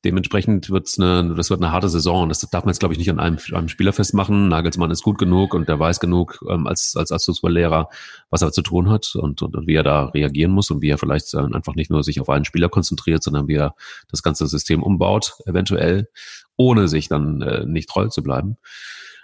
[0.06, 2.30] Dementsprechend wird's eine, das wird eine harte Saison.
[2.30, 4.48] Das darf man jetzt, glaube ich, nicht an einem, einem Spieler festmachen.
[4.48, 7.90] Nagelsmann ist gut genug und der weiß genug ähm, als, als, Fußballlehrer,
[8.30, 10.90] was er zu tun hat und, und, und wie er da reagieren muss und wie
[10.90, 13.76] er vielleicht äh, einfach nicht nur sich auf einen Spieler konzentriert, sondern wie er
[14.10, 16.08] das ganze System umbaut, eventuell,
[16.56, 18.56] ohne sich dann äh, nicht treu zu bleiben.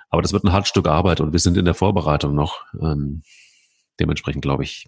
[0.10, 2.66] Aber das wird ein hartes Stück Arbeit und wir sind in der Vorbereitung noch.
[2.82, 3.22] Ähm,
[3.98, 4.88] dementsprechend glaube ich,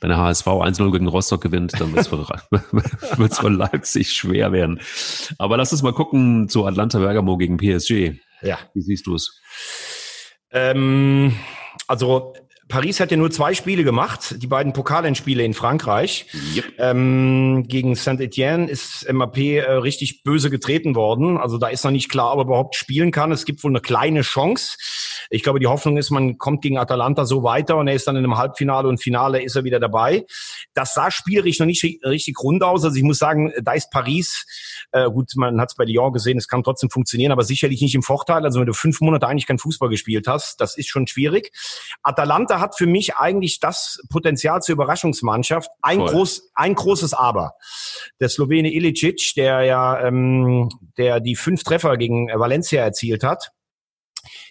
[0.00, 4.80] wenn der HSV 1-0 gegen Rostock gewinnt, dann wird es für, für Leipzig schwer werden.
[5.38, 8.18] Aber lass uns mal gucken zu Atlanta Bergamo gegen PSG.
[8.42, 8.58] Ja.
[8.74, 9.40] Wie siehst du es?
[10.50, 11.34] Ähm,
[11.86, 12.34] also
[12.68, 16.26] Paris hat ja nur zwei Spiele gemacht, die beiden Pokalendspiele in Frankreich.
[16.54, 16.64] Yep.
[16.78, 21.38] Ähm, gegen Saint-Etienne ist MAP äh, richtig böse getreten worden.
[21.38, 23.32] Also da ist noch nicht klar, ob er überhaupt spielen kann.
[23.32, 24.76] Es gibt wohl eine kleine Chance.
[25.30, 28.16] Ich glaube, die Hoffnung ist, man kommt gegen Atalanta so weiter und er ist dann
[28.16, 30.26] in einem Halbfinale und Finale ist er wieder dabei.
[30.74, 32.84] Das sah spielerisch noch nicht richtig rund aus.
[32.84, 34.44] Also ich muss sagen, da ist Paris,
[34.92, 37.94] äh, gut, man hat es bei Lyon gesehen, es kann trotzdem funktionieren, aber sicherlich nicht
[37.94, 38.44] im Vorteil.
[38.44, 41.50] Also wenn du fünf Monate eigentlich kein Fußball gespielt hast, das ist schon schwierig.
[42.02, 45.70] Atalanta hat für mich eigentlich das Potenzial zur Überraschungsmannschaft.
[45.82, 47.54] Ein, groß, ein großes Aber.
[48.20, 53.52] Der Slowene Ilicic, der ja ähm, der die fünf Treffer gegen Valencia erzielt hat,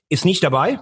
[0.09, 0.79] ist nicht dabei,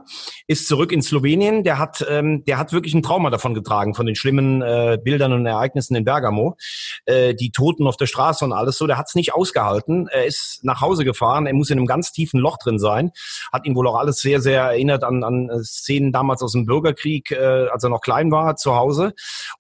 [0.48, 1.64] ist zurück in Slowenien.
[1.64, 5.34] Der hat, ähm, der hat wirklich ein Trauma davon getragen, von den schlimmen äh, Bildern
[5.34, 6.58] und Ereignissen in Bergamo.
[7.06, 8.86] Äh, die Toten auf der Straße und alles so.
[8.86, 10.08] Der hat es nicht ausgehalten.
[10.12, 11.48] Er ist nach Hause gefahren.
[11.48, 13.12] Er muss in einem ganz tiefen Loch drin sein.
[13.52, 17.32] Hat ihn wohl auch alles sehr, sehr erinnert an, an Szenen damals aus dem Bürgerkrieg,
[17.32, 19.14] äh, als er noch klein war, zu Hause.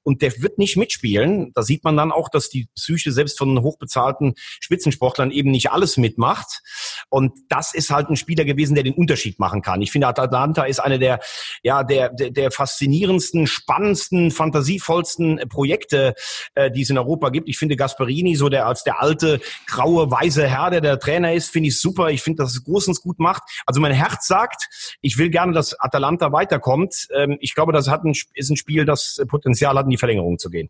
[0.03, 1.51] Und der wird nicht mitspielen.
[1.55, 5.97] Da sieht man dann auch, dass die Psyche selbst von hochbezahlten Spitzensportlern eben nicht alles
[5.97, 6.61] mitmacht.
[7.09, 9.81] Und das ist halt ein Spieler gewesen, der den Unterschied macht machen kann.
[9.81, 11.19] Ich finde, Atlanta ist eine der,
[11.63, 16.15] ja, der, der, der faszinierendsten, spannendsten, fantasievollsten Projekte,
[16.55, 17.47] äh, die es in Europa gibt.
[17.49, 21.51] Ich finde Gasperini, so der als der alte, graue, weise Herr, der der Trainer ist,
[21.51, 22.09] finde ich super.
[22.09, 23.43] Ich finde, dass es großens gut macht.
[23.65, 27.07] Also mein Herz sagt, ich will gerne, dass Atalanta weiterkommt.
[27.13, 30.37] Ähm, ich glaube, das hat ein, ist ein Spiel, das Potenzial hat, in die Verlängerung
[30.37, 30.69] zu gehen.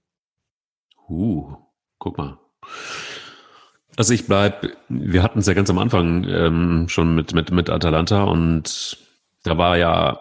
[1.07, 1.55] Uh,
[1.99, 2.37] guck mal.
[3.97, 7.69] Also ich bleib, wir hatten es ja ganz am Anfang ähm, schon mit, mit, mit
[7.69, 8.97] Atalanta und
[9.43, 10.19] da war ja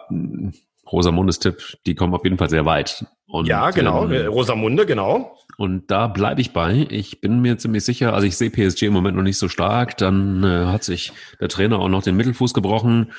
[0.91, 3.05] Rosamundes Tipp, die kommen auf jeden Fall sehr weit.
[3.27, 5.35] Und, ja, genau, ähm, Rosamunde, genau.
[5.57, 6.85] Und da bleibe ich bei.
[6.89, 9.97] Ich bin mir ziemlich sicher, also ich sehe PSG im Moment noch nicht so stark.
[9.97, 13.13] Dann äh, hat sich der Trainer auch noch den Mittelfuß gebrochen.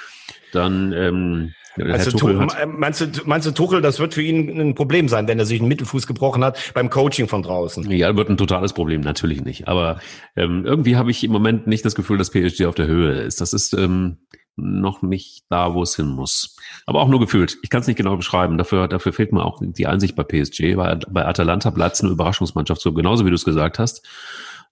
[0.52, 5.08] Dann ähm, also, Tuchel meinst, du, meinst du, Tuchel, das wird für ihn ein Problem
[5.08, 7.90] sein, wenn er sich einen Mittelfuß gebrochen hat beim Coaching von draußen?
[7.90, 9.68] Ja, wird ein totales Problem, natürlich nicht.
[9.68, 9.98] Aber
[10.36, 13.40] ähm, irgendwie habe ich im Moment nicht das Gefühl, dass PSG auf der Höhe ist.
[13.40, 14.18] Das ist ähm,
[14.56, 16.56] noch nicht da, wo es hin muss.
[16.86, 17.58] Aber auch nur gefühlt.
[17.62, 18.56] Ich kann es nicht genau beschreiben.
[18.56, 20.76] Dafür, dafür fehlt mir auch die Einsicht bei PSG.
[20.76, 24.06] Bei, bei Atalanta bleibt es eine Überraschungsmannschaft, so genauso wie du es gesagt hast.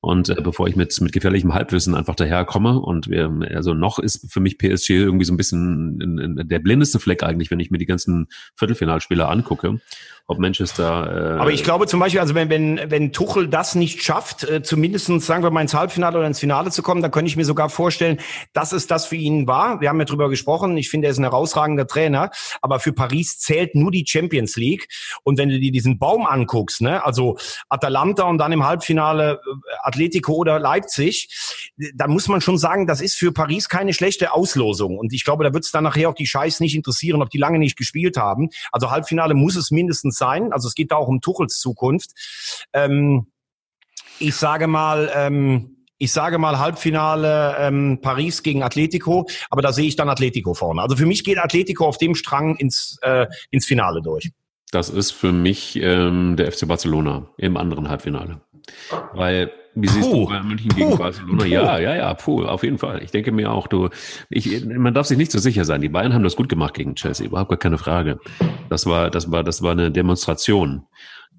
[0.04, 4.30] Und äh, bevor ich mit, mit gefährlichem Halbwissen einfach daherkomme und wir, also noch ist
[4.30, 7.86] für mich PSG irgendwie so ein bisschen der blindeste Fleck eigentlich, wenn ich mir die
[7.86, 9.80] ganzen Viertelfinalspiele angucke
[10.26, 11.36] ob Manchester.
[11.36, 14.62] Äh Aber ich glaube zum Beispiel, also wenn, wenn, wenn Tuchel das nicht schafft, äh,
[14.62, 17.44] zumindestens sagen wir mal ins Halbfinale oder ins Finale zu kommen, dann könnte ich mir
[17.44, 18.18] sogar vorstellen,
[18.54, 19.82] dass es das für ihn war.
[19.82, 20.78] Wir haben ja drüber gesprochen.
[20.78, 22.30] Ich finde, er ist ein herausragender Trainer.
[22.62, 24.88] Aber für Paris zählt nur die Champions League.
[25.24, 27.36] Und wenn du dir diesen Baum anguckst, ne, also
[27.68, 31.28] Atalanta und dann im Halbfinale äh, Atletico oder Leipzig,
[31.94, 34.96] da muss man schon sagen, das ist für Paris keine schlechte Auslosung.
[34.96, 37.38] Und ich glaube, da wird es dann nachher auch die Scheiß nicht interessieren, ob die
[37.38, 38.48] lange nicht gespielt haben.
[38.72, 40.52] Also Halbfinale muss es mindestens sein.
[40.52, 42.10] Also es geht da auch um Tuchels Zukunft.
[42.72, 43.26] Ähm,
[44.18, 49.86] ich sage mal, ähm, ich sage mal Halbfinale ähm, Paris gegen Atletico, aber da sehe
[49.86, 50.82] ich dann Atletico vorne.
[50.82, 54.30] Also für mich geht Atletico auf dem Strang ins, äh, ins Finale durch.
[54.70, 58.40] Das ist für mich ähm, der FC Barcelona im anderen Halbfinale.
[59.12, 61.42] Weil wie siehst puh, du bei München puh, gegen Barcelona?
[61.42, 61.48] Puh.
[61.48, 63.02] Ja, ja, ja, puh, auf jeden Fall.
[63.02, 63.88] Ich denke mir auch, du,
[64.30, 65.80] ich, man darf sich nicht so sicher sein.
[65.80, 68.20] Die Bayern haben das gut gemacht gegen Chelsea, überhaupt gar keine Frage.
[68.70, 70.86] Das war, das war, das war eine Demonstration.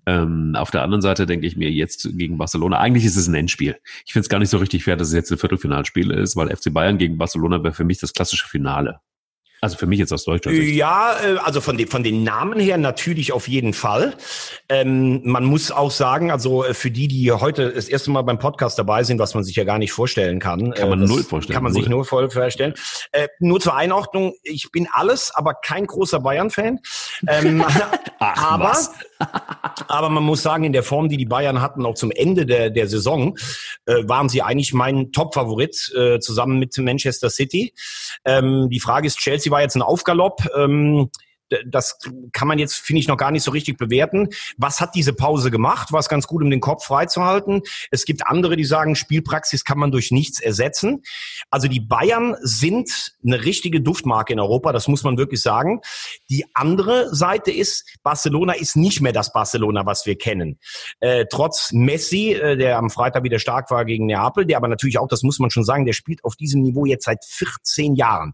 [0.06, 3.34] Ähm, auf der anderen Seite denke ich mir jetzt gegen Barcelona, eigentlich ist es ein
[3.34, 3.78] Endspiel.
[4.06, 6.56] Ich finde es gar nicht so richtig fair, dass es jetzt ein Viertelfinalspiel ist, weil
[6.56, 9.00] FC Bayern gegen Barcelona wäre für mich das klassische Finale.
[9.66, 10.76] Also für mich jetzt aus deutscher Sicht.
[10.76, 14.14] Ja, äh, also von, den, von den Namen her natürlich auf jeden Fall.
[14.70, 18.38] Ähm, man muss auch sagen, also äh, für die, die heute das erste Mal beim
[18.38, 20.72] Podcast dabei sind, was man sich ja gar nicht vorstellen kann.
[20.74, 21.56] Kann man äh, null vorstellen.
[21.56, 22.76] Kann man sich null vorstellen.
[23.12, 26.80] Äh, nur zur Einordnung, ich bin alles, aber kein großer Bayern-Fan.
[27.28, 27.66] Ähm,
[28.20, 28.92] aber, was?
[29.88, 32.70] Aber man muss sagen, in der Form, die die Bayern hatten, auch zum Ende der,
[32.70, 33.38] der Saison,
[33.86, 37.74] äh, waren sie eigentlich mein Top-Favorit äh, zusammen mit Manchester City.
[38.26, 40.48] Ähm, die Frage ist, Chelsea war jetzt ein Aufgalopp.
[40.56, 41.10] Ähm,
[41.68, 42.00] das
[42.34, 44.30] kann man jetzt, finde ich, noch gar nicht so richtig bewerten.
[44.58, 45.92] Was hat diese Pause gemacht?
[45.92, 47.62] War es ganz gut, um den Kopf freizuhalten?
[47.92, 51.04] Es gibt andere, die sagen, Spielpraxis kann man durch nichts ersetzen.
[51.50, 55.82] Also die Bayern sind eine richtige Duftmarke in Europa, das muss man wirklich sagen.
[56.30, 60.60] Die andere Seite ist, Barcelona ist nicht mehr das Barcelona, was wir kennen.
[61.00, 64.98] Äh, trotz Messi, äh, der am Freitag wieder stark war gegen Neapel, der aber natürlich
[64.98, 68.34] auch, das muss man schon sagen, der spielt auf diesem Niveau jetzt seit 14 Jahren.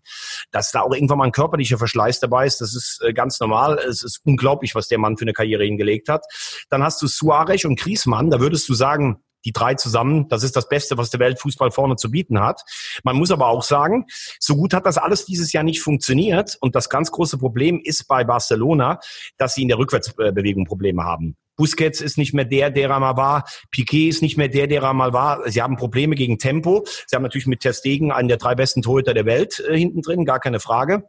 [0.51, 3.77] Dass da auch irgendwann mal ein körperlicher Verschleiß dabei ist, das ist äh, ganz normal.
[3.77, 6.25] Es ist unglaublich, was der Mann für eine Karriere hingelegt hat.
[6.69, 8.29] Dann hast du Suarez und Griezmann.
[8.29, 11.95] Da würdest du sagen, die drei zusammen, das ist das Beste, was der Weltfußball vorne
[11.95, 12.61] zu bieten hat.
[13.03, 14.05] Man muss aber auch sagen,
[14.39, 16.57] so gut hat das alles dieses Jahr nicht funktioniert.
[16.61, 18.99] Und das ganz große Problem ist bei Barcelona,
[19.37, 21.37] dass sie in der Rückwärtsbewegung Probleme haben.
[21.57, 23.43] Busquets ist nicht mehr der, der er mal war.
[23.69, 25.47] Piquet ist nicht mehr der, der er mal war.
[25.49, 26.85] Sie haben Probleme gegen Tempo.
[27.05, 30.01] Sie haben natürlich mit Ter Stegen einen der drei besten Torhüter der Welt äh, hinten
[30.01, 31.03] drin, gar keine Frage.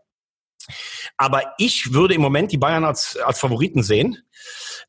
[1.16, 4.18] Aber ich würde im Moment die Bayern als, als Favoriten sehen.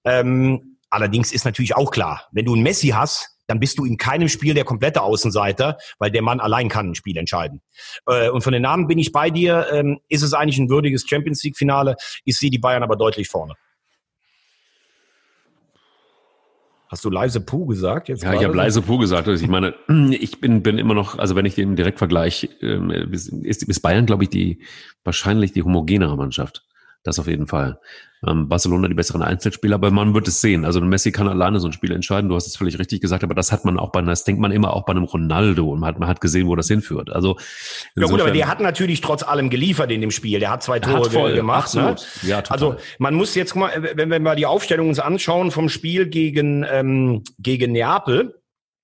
[0.04, 3.98] Ähm, allerdings ist natürlich auch klar, wenn du einen Messi hast, dann bist du in
[3.98, 7.62] keinem Spiel der komplette Außenseiter, weil der Mann allein kann ein Spiel entscheiden.
[8.08, 9.68] Äh, und von den Namen bin ich bei dir.
[9.72, 11.96] Ähm, ist es eigentlich ein würdiges Champions League Finale?
[12.24, 13.56] Ich sehe die Bayern aber deutlich vorne.
[16.88, 18.08] Hast du leise Puh gesagt?
[18.10, 19.28] Jetzt ja, ich habe leise Puh gesagt.
[19.28, 19.74] Also ich meine,
[20.12, 24.06] ich bin, bin immer noch, also wenn ich den direkt vergleiche, ähm, ist, ist Bayern,
[24.06, 24.60] glaube ich, die
[25.04, 26.64] wahrscheinlich die homogenere Mannschaft.
[27.04, 27.80] Das auf jeden Fall.
[28.26, 30.64] Ähm, Barcelona die besseren Einzelspieler, aber man wird es sehen.
[30.64, 32.30] Also Messi kann alleine so ein Spiel entscheiden.
[32.30, 34.52] Du hast es völlig richtig gesagt, aber das hat man auch bei, das denkt man
[34.52, 37.12] immer auch bei einem Ronaldo und man hat, man hat gesehen, wo das hinführt.
[37.12, 37.38] Also
[37.96, 40.40] ja gut, aber der hat natürlich trotz allem geliefert in dem Spiel.
[40.40, 41.76] Der hat zwei Tore hat voll, gemacht.
[41.76, 41.96] Ne?
[42.22, 42.54] Ja, total.
[42.56, 46.66] Also man muss jetzt mal, wenn wir mal die Aufstellung uns anschauen vom Spiel gegen
[46.70, 48.43] ähm, gegen Neapel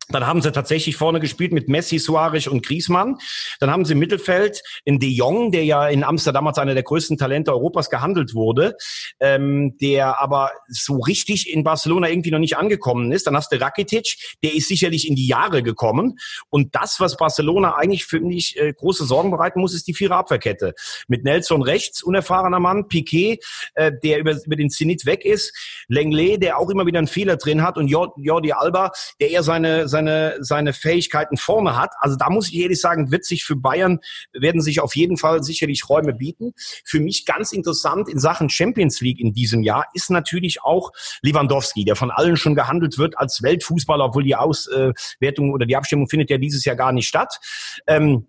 [0.09, 3.17] dann haben sie tatsächlich vorne gespielt mit Messi, Suarez und Griezmann.
[3.59, 6.83] Dann haben sie im Mittelfeld in De Jong, der ja in Amsterdam als einer der
[6.83, 8.75] größten Talente Europas gehandelt wurde,
[9.19, 13.27] ähm, der aber so richtig in Barcelona irgendwie noch nicht angekommen ist.
[13.27, 16.17] Dann hast du Rakitic, der ist sicherlich in die Jahre gekommen.
[16.49, 20.17] Und das, was Barcelona eigentlich für mich äh, große Sorgen bereiten muss, ist die vierer
[20.17, 20.73] Abwehrkette.
[21.07, 23.39] Mit Nelson rechts, unerfahrener Mann, Piquet,
[23.75, 25.53] äh, der über, über den Zenit weg ist,
[25.87, 29.87] Lenglet, der auch immer wieder einen Fehler drin hat und Jordi Alba, der eher seine,
[29.87, 31.91] seine seine, seine Fähigkeiten vorne hat.
[31.99, 33.99] Also da muss ich ehrlich sagen, wird sich für Bayern,
[34.33, 36.53] werden sich auf jeden Fall sicherlich Räume bieten.
[36.85, 41.83] Für mich ganz interessant in Sachen Champions League in diesem Jahr ist natürlich auch Lewandowski,
[41.83, 46.29] der von allen schon gehandelt wird als Weltfußballer, obwohl die Auswertung oder die Abstimmung findet
[46.29, 47.39] ja dieses Jahr gar nicht statt.
[47.87, 48.27] Ähm,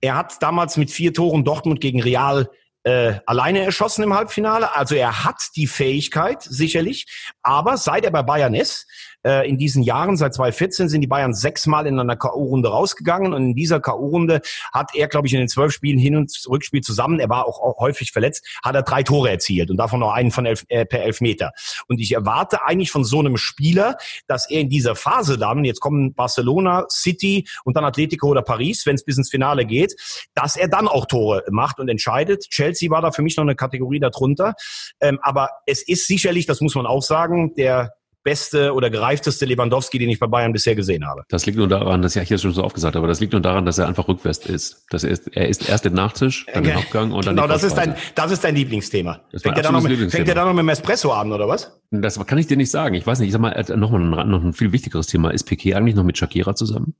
[0.00, 2.48] er hat damals mit vier Toren Dortmund gegen Real
[2.84, 4.76] äh, alleine erschossen im Halbfinale.
[4.76, 7.06] Also er hat die Fähigkeit, sicherlich.
[7.42, 8.86] Aber seit er bei Bayern ist,
[9.24, 13.42] Äh, in diesen Jahren, seit 2014, sind die Bayern sechsmal in einer K.O.-Runde rausgegangen und
[13.42, 14.40] in dieser K.O.-Runde
[14.72, 17.60] hat er, glaube ich, in den zwölf Spielen hin und Rückspiel zusammen, er war auch,
[17.60, 20.84] auch häufig verletzt, hat er drei Tore erzielt und davon noch einen von elf, äh,
[20.84, 21.52] per Elfmeter.
[21.88, 25.80] Und ich erwarte eigentlich von so einem Spieler, dass er in dieser Phase dann, jetzt
[25.80, 29.94] kommen Barcelona, City und dann Atletico oder Paris, wenn es bis ins Finale geht,
[30.34, 32.48] dass er dann auch Tore macht und entscheidet.
[32.50, 34.54] Chelsea war da für mich noch eine Kategorie darunter.
[35.00, 39.98] Ähm, aber es ist sicherlich, das muss man auch sagen, der beste oder gereifteste Lewandowski,
[39.98, 41.22] den ich bei Bayern bisher gesehen habe.
[41.28, 43.20] Das liegt nur daran, dass ja ich jetzt schon so oft gesagt habe, aber das
[43.20, 44.84] liegt nur daran, dass er einfach rückwärts ist.
[44.90, 47.62] Dass er ist, er ist erst den Nachtisch, dann den Hauptgang und dann Genau, das
[47.62, 49.20] ist dein, das ist dein Lieblingsthema.
[49.36, 51.80] Fängt er, dann noch mit, fängt er dann noch mit dem Espresso an, oder was?
[51.90, 52.94] Das kann ich dir nicht sagen.
[52.94, 53.28] Ich weiß nicht.
[53.28, 55.30] Ich sag mal, noch mal noch ein viel wichtigeres Thema.
[55.30, 56.94] Ist Piquet eigentlich noch mit Shakira zusammen?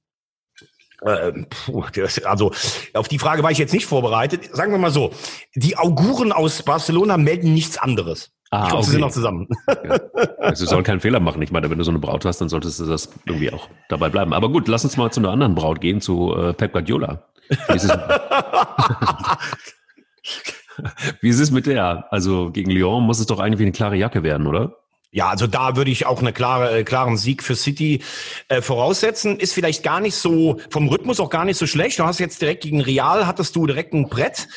[1.04, 1.44] Äh,
[2.24, 2.52] also
[2.94, 4.50] auf die Frage war ich jetzt nicht vorbereitet.
[4.52, 5.12] Sagen wir mal so,
[5.54, 8.33] die Auguren aus Barcelona melden nichts anderes.
[8.50, 8.84] Ah, ich glaube, okay.
[8.84, 9.48] sie sind noch zusammen.
[9.68, 9.98] Ja.
[10.38, 11.42] Also, sie sollen keinen Fehler machen.
[11.42, 14.10] Ich meine, wenn du so eine Braut hast, dann solltest du das irgendwie auch dabei
[14.10, 14.32] bleiben.
[14.32, 17.24] Aber gut, lass uns mal zu einer anderen Braut gehen, zu äh, Pep Guardiola.
[17.48, 17.90] Wie ist, es,
[21.20, 22.12] Wie ist es mit der?
[22.12, 24.76] Also gegen Lyon muss es doch eigentlich wie eine klare Jacke werden, oder?
[25.14, 28.02] Ja, also da würde ich auch eine klare, äh, klaren Sieg für City
[28.48, 29.38] äh, voraussetzen.
[29.38, 32.00] Ist vielleicht gar nicht so, vom Rhythmus auch gar nicht so schlecht.
[32.00, 34.48] Du hast jetzt direkt gegen Real, hattest du direkt ein Brett.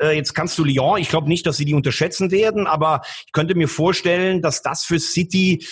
[0.00, 3.32] Äh, jetzt kannst du Lyon, ich glaube nicht, dass sie die unterschätzen werden, aber ich
[3.32, 5.66] könnte mir vorstellen, dass das für City,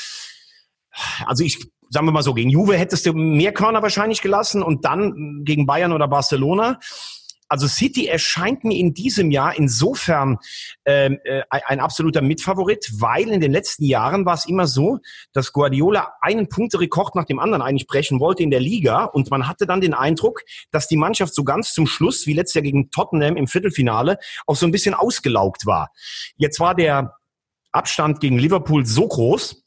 [1.24, 4.84] also ich sagen wir mal so, gegen Juve hättest du mehr Körner wahrscheinlich gelassen und
[4.84, 6.78] dann gegen Bayern oder Barcelona
[7.48, 10.38] also City erscheint mir in diesem Jahr insofern
[10.84, 14.98] ähm, äh, ein absoluter Mitfavorit, weil in den letzten Jahren war es immer so,
[15.32, 19.46] dass Guardiola einen Punkterekord nach dem anderen eigentlich brechen wollte in der Liga und man
[19.46, 22.90] hatte dann den Eindruck, dass die Mannschaft so ganz zum Schluss, wie letztes Jahr gegen
[22.90, 25.90] Tottenham im Viertelfinale, auch so ein bisschen ausgelaugt war.
[26.36, 27.14] Jetzt war der
[27.72, 29.65] Abstand gegen Liverpool so groß,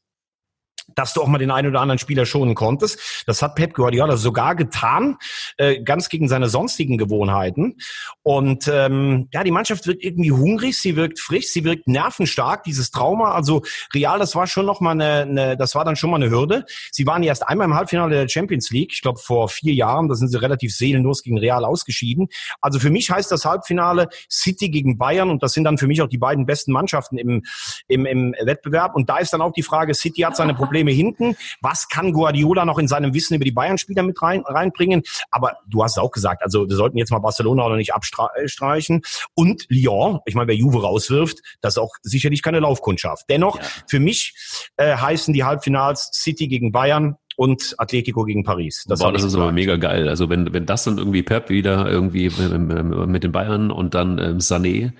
[0.99, 3.23] dass du auch mal den einen oder anderen Spieler schonen konntest.
[3.25, 5.15] Das hat Pep Guardiola sogar getan,
[5.55, 7.77] äh, ganz gegen seine sonstigen Gewohnheiten.
[8.21, 12.63] Und ähm, ja, die Mannschaft wirkt irgendwie hungrig, sie wirkt frisch, sie wirkt nervenstark.
[12.63, 13.61] Dieses Trauma, also
[13.93, 16.65] Real, das war schon noch mal eine, eine das war dann schon mal eine Hürde.
[16.91, 20.15] Sie waren erst einmal im Halbfinale der Champions League, ich glaube vor vier Jahren, da
[20.15, 22.27] sind sie relativ seelenlos gegen Real ausgeschieden.
[22.59, 26.01] Also für mich heißt das Halbfinale City gegen Bayern und das sind dann für mich
[26.01, 27.43] auch die beiden besten Mannschaften im,
[27.87, 28.95] im, im Wettbewerb.
[28.95, 31.35] Und da ist dann auch die Frage, City hat seine Probleme Probleme hinten.
[31.61, 35.03] Was kann Guardiola noch in seinem Wissen über die Bayern-Spieler mit rein, reinbringen?
[35.31, 39.01] Aber du hast es auch gesagt, also wir sollten jetzt mal Barcelona oder nicht abstreichen.
[39.35, 43.25] Und Lyon, ich meine, wer Juve rauswirft, das ist auch sicherlich keine Laufkundschaft.
[43.29, 43.65] Dennoch, ja.
[43.87, 44.33] für mich
[44.77, 48.83] äh, heißen die Halbfinals City gegen Bayern, und Atletico gegen Paris.
[48.89, 50.09] Das, Boah, das ist aber mega geil.
[50.09, 54.37] Also wenn, wenn das dann irgendwie Pep wieder irgendwie mit den Bayern und dann ähm,
[54.39, 54.91] Sané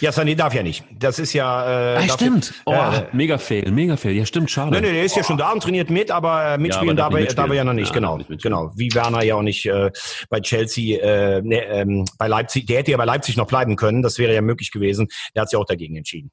[0.00, 0.84] ja, Sané darf ja nicht.
[0.98, 1.96] Das ist ja.
[1.96, 2.54] Äh, ah, stimmt.
[2.64, 4.12] Oh, äh, mega fail, mega fail.
[4.12, 4.70] Ja, stimmt, schade.
[4.70, 5.18] Nee, nee, der ist oh.
[5.18, 7.54] ja schon da und trainiert mit, aber äh, mitspielen, ja, aber darf, er, darf er
[7.54, 7.88] ja noch nicht.
[7.88, 8.70] Ja, genau, nicht genau.
[8.74, 9.90] Wie Werner ja auch nicht äh,
[10.28, 12.66] bei Chelsea, äh, ne, ähm, bei Leipzig.
[12.66, 14.02] Der hätte ja bei Leipzig noch bleiben können.
[14.02, 15.08] Das wäre ja möglich gewesen.
[15.34, 16.30] Der hat sich auch dagegen entschieden.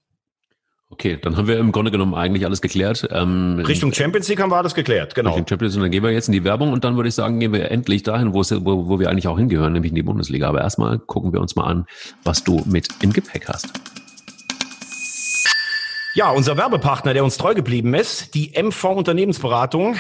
[0.94, 3.08] Okay, dann haben wir im Grunde genommen eigentlich alles geklärt.
[3.12, 5.32] Ähm, Richtung Champions League haben wir alles geklärt, genau.
[5.32, 7.40] Richtung Champions League, dann gehen wir jetzt in die Werbung und dann würde ich sagen,
[7.40, 10.48] gehen wir endlich dahin, wo, wo, wo wir eigentlich auch hingehören, nämlich in die Bundesliga.
[10.48, 11.88] Aber erstmal gucken wir uns mal an,
[12.24, 13.74] was du mit im Gepäck hast.
[16.16, 19.96] Ja, unser Werbepartner, der uns treu geblieben ist, die MV Unternehmensberatung.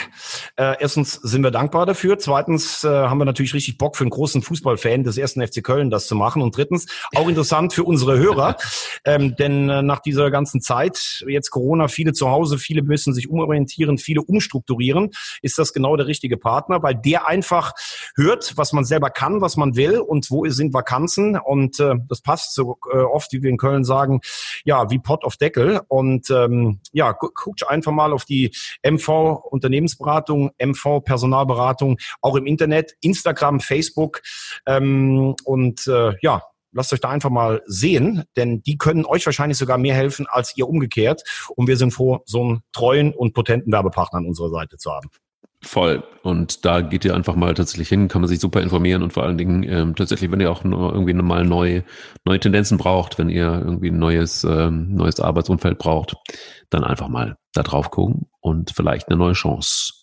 [0.57, 2.19] Äh, erstens sind wir dankbar dafür.
[2.19, 5.89] Zweitens äh, haben wir natürlich richtig Bock für einen großen Fußballfan des ersten FC Köln
[5.89, 6.43] das zu machen.
[6.43, 8.57] Und drittens auch interessant für unsere Hörer,
[9.05, 13.27] ähm, denn äh, nach dieser ganzen Zeit, jetzt Corona, viele zu Hause, viele müssen sich
[13.27, 15.09] umorientieren, viele umstrukturieren,
[15.41, 17.73] ist das genau der richtige Partner, weil der einfach
[18.15, 21.39] hört, was man selber kann, was man will und wo sind Vakanzen.
[21.39, 24.21] Und äh, das passt so äh, oft, wie wir in Köln sagen,
[24.63, 25.81] ja, wie Pot auf Deckel.
[25.87, 28.51] Und und ähm, ja, guckt einfach mal auf die
[28.83, 29.07] MV
[29.49, 34.21] Unternehmensberatung, MV Personalberatung, auch im Internet, Instagram, Facebook
[34.65, 39.57] ähm, und äh, ja, lasst euch da einfach mal sehen, denn die können euch wahrscheinlich
[39.57, 41.23] sogar mehr helfen als ihr umgekehrt.
[41.55, 45.09] Und wir sind froh, so einen treuen und potenten Werbepartner an unserer Seite zu haben.
[45.63, 46.03] Voll.
[46.23, 49.23] Und da geht ihr einfach mal tatsächlich hin, kann man sich super informieren und vor
[49.23, 51.83] allen Dingen ähm, tatsächlich, wenn ihr auch irgendwie mal neue,
[52.25, 56.15] neue Tendenzen braucht, wenn ihr irgendwie ein neues, ähm, neues Arbeitsumfeld braucht,
[56.69, 59.93] dann einfach mal da drauf gucken und vielleicht eine neue Chance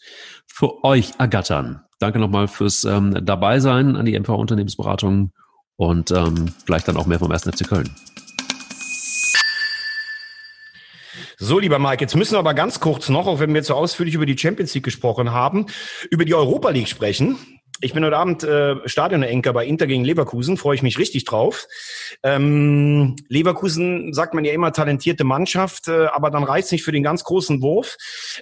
[0.47, 1.83] für euch ergattern.
[1.99, 5.33] Danke nochmal fürs ähm, Dabeisein an die MV Unternehmensberatung
[5.77, 7.45] und ähm, vielleicht dann auch mehr vom 1.
[7.45, 7.91] FC Köln.
[11.43, 13.75] So, lieber Mike, jetzt müssen wir aber ganz kurz noch, auch wenn wir jetzt so
[13.75, 15.65] ausführlich über die Champions League gesprochen haben,
[16.11, 17.39] über die Europa League sprechen.
[17.83, 21.67] Ich bin heute Abend äh, Stadion-Enker bei Inter gegen Leverkusen, freue ich mich richtig drauf.
[22.23, 27.03] Ähm, Leverkusen sagt man ja immer talentierte Mannschaft, äh, aber dann reicht nicht für den
[27.03, 27.97] ganz großen Wurf.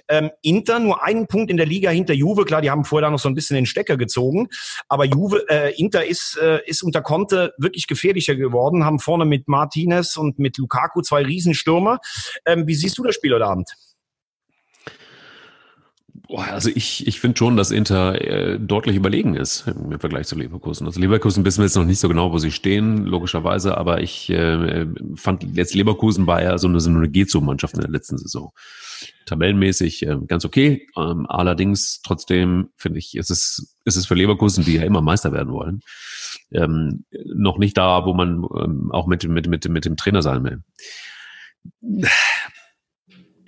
[0.09, 3.11] Ähm, Inter nur einen Punkt in der Liga hinter Juve, klar, die haben vorher da
[3.11, 4.49] noch so ein bisschen den Stecker gezogen,
[4.89, 9.47] aber Juve, äh, Inter ist, äh, ist unter Conte wirklich gefährlicher geworden, haben vorne mit
[9.47, 11.99] Martinez und mit Lukaku zwei Riesenstürmer.
[12.45, 13.75] Ähm, wie siehst du das Spiel heute Abend?
[16.35, 20.85] Also ich, ich finde schon, dass Inter äh, deutlich überlegen ist im Vergleich zu Leverkusen.
[20.85, 24.29] Also Leverkusen wissen wir jetzt noch nicht so genau, wo sie stehen, logischerweise, aber ich
[24.29, 28.51] äh, fand jetzt Leverkusen war ja so eine, so eine Gezo-Mannschaft in der letzten Saison.
[29.25, 30.87] Tabellenmäßig äh, ganz okay.
[30.95, 35.31] Ähm, allerdings trotzdem finde ich, ist es, ist es für Leverkusen, die ja immer Meister
[35.31, 35.81] werden wollen,
[36.51, 40.43] ähm, noch nicht da, wo man ähm, auch mit, mit, mit, mit dem Trainer sein
[40.43, 40.63] will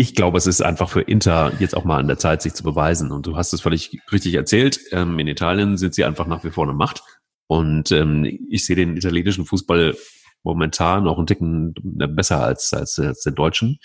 [0.02, 2.64] ich glaube, es ist einfach für Inter jetzt auch mal an der Zeit, sich zu
[2.64, 3.12] beweisen.
[3.12, 4.80] Und du hast es völlig richtig erzählt.
[4.92, 7.04] Ähm, in Italien sind sie einfach nach wie vor eine Macht.
[7.46, 9.96] Und ähm, ich sehe den italienischen Fußball
[10.42, 13.78] momentan auch einen Ticken besser als, als, als den deutschen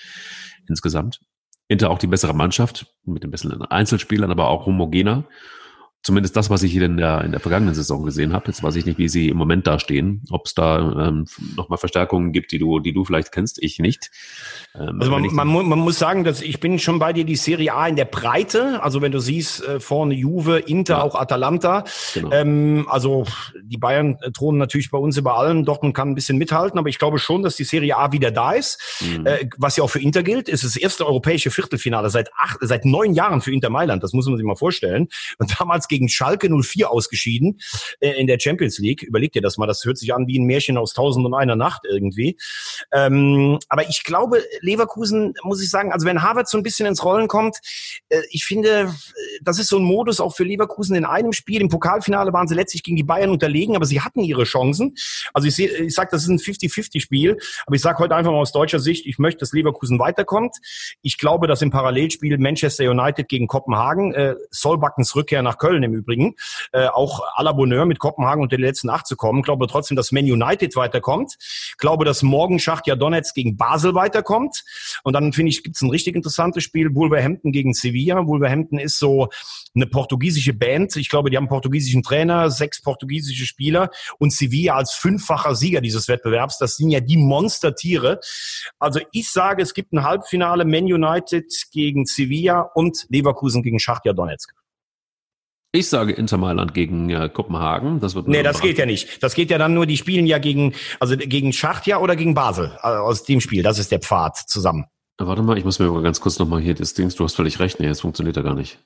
[0.66, 1.20] insgesamt.
[1.68, 5.24] Inter auch die bessere Mannschaft mit den besseren Einzelspielern, aber auch homogener
[6.06, 8.46] zumindest das, was ich hier in der, in der vergangenen Saison gesehen habe.
[8.46, 11.78] Jetzt weiß ich nicht, wie sie im Moment da stehen, ob es da ähm, nochmal
[11.78, 14.12] Verstärkungen gibt, die du, die du vielleicht kennst, ich nicht.
[14.76, 17.74] Ähm, also man, man, man, muss sagen, dass ich bin schon bei dir die Serie
[17.74, 18.82] A in der Breite.
[18.84, 21.02] Also wenn du siehst, äh, vorne Juve, Inter, ja.
[21.02, 21.82] auch Atalanta.
[22.14, 22.30] Genau.
[22.30, 23.24] Ähm, also
[23.60, 25.64] die Bayern äh, thronen natürlich bei uns über allem.
[25.64, 28.52] Dortmund kann ein bisschen mithalten, aber ich glaube schon, dass die Serie A wieder da
[28.52, 28.78] ist.
[29.00, 29.26] Mhm.
[29.26, 32.84] Äh, was ja auch für Inter gilt, ist das erste europäische Viertelfinale seit acht, seit
[32.84, 34.04] neun Jahren für Inter Mailand.
[34.04, 35.08] Das muss man sich mal vorstellen.
[35.38, 37.58] Und damals gegen Schalke 04 ausgeschieden
[38.00, 39.02] äh, in der Champions League.
[39.02, 41.56] Überleg dir das mal, das hört sich an wie ein Märchen aus Tausend und einer
[41.56, 42.36] Nacht irgendwie.
[42.92, 47.04] Ähm, aber ich glaube, Leverkusen, muss ich sagen, also wenn Harvard so ein bisschen ins
[47.04, 47.56] Rollen kommt,
[48.08, 48.94] äh, ich finde,
[49.42, 51.60] das ist so ein Modus auch für Leverkusen in einem Spiel.
[51.60, 54.94] Im Pokalfinale waren sie letztlich gegen die Bayern unterlegen, aber sie hatten ihre Chancen.
[55.32, 58.52] Also ich, ich sage, das ist ein 50-50-Spiel, aber ich sage heute einfach mal aus
[58.52, 60.56] deutscher Sicht, ich möchte, dass Leverkusen weiterkommt.
[61.02, 65.94] Ich glaube, dass im Parallelspiel Manchester United gegen Kopenhagen, äh, Solbackens Rückkehr nach Köln im
[65.94, 66.34] Übrigen,
[66.72, 69.42] äh, auch à la Bonheur mit Kopenhagen unter die letzten acht zu kommen.
[69.42, 71.36] Glaube trotzdem, dass Man United weiterkommt.
[71.78, 74.64] Glaube, dass morgen Schachtja Donetsk gegen Basel weiterkommt.
[75.02, 78.26] Und dann finde ich, gibt es ein richtig interessantes Spiel, Wolverhampton gegen Sevilla.
[78.26, 79.28] Wolverhampton ist so
[79.74, 80.96] eine portugiesische Band.
[80.96, 86.08] Ich glaube, die haben portugiesischen Trainer, sechs portugiesische Spieler und Sevilla als fünffacher Sieger dieses
[86.08, 86.58] Wettbewerbs.
[86.58, 88.20] Das sind ja die Monstertiere.
[88.78, 94.12] Also ich sage, es gibt ein Halbfinale Man United gegen Sevilla und Leverkusen gegen Schachtja
[94.12, 94.52] Donetsk.
[95.76, 98.00] Ich sage Inter Mailand gegen äh, Kopenhagen.
[98.00, 99.22] Das wird nee, das geht ja nicht.
[99.22, 102.78] Das geht ja dann nur, die spielen ja gegen, also gegen Schachtja oder gegen Basel
[102.82, 103.62] äh, aus dem Spiel.
[103.62, 104.86] Das ist der Pfad zusammen.
[105.18, 107.58] Warte mal, ich muss mir mal ganz kurz nochmal hier das Ding, du hast völlig
[107.58, 108.78] recht, nee, das funktioniert ja gar nicht.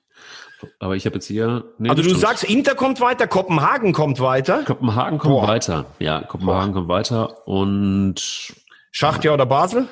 [0.81, 1.65] Aber ich habe jetzt hier.
[1.79, 4.65] Nee, also du sagst, Inter kommt weiter, Kopenhagen kommt weiter.
[4.65, 5.49] Kopenhagen kommt Boah.
[5.49, 5.87] weiter.
[6.01, 6.81] Ja, Kopenhagen Boah.
[6.81, 8.53] kommt weiter und.
[8.91, 9.87] Schachtja oder Basel?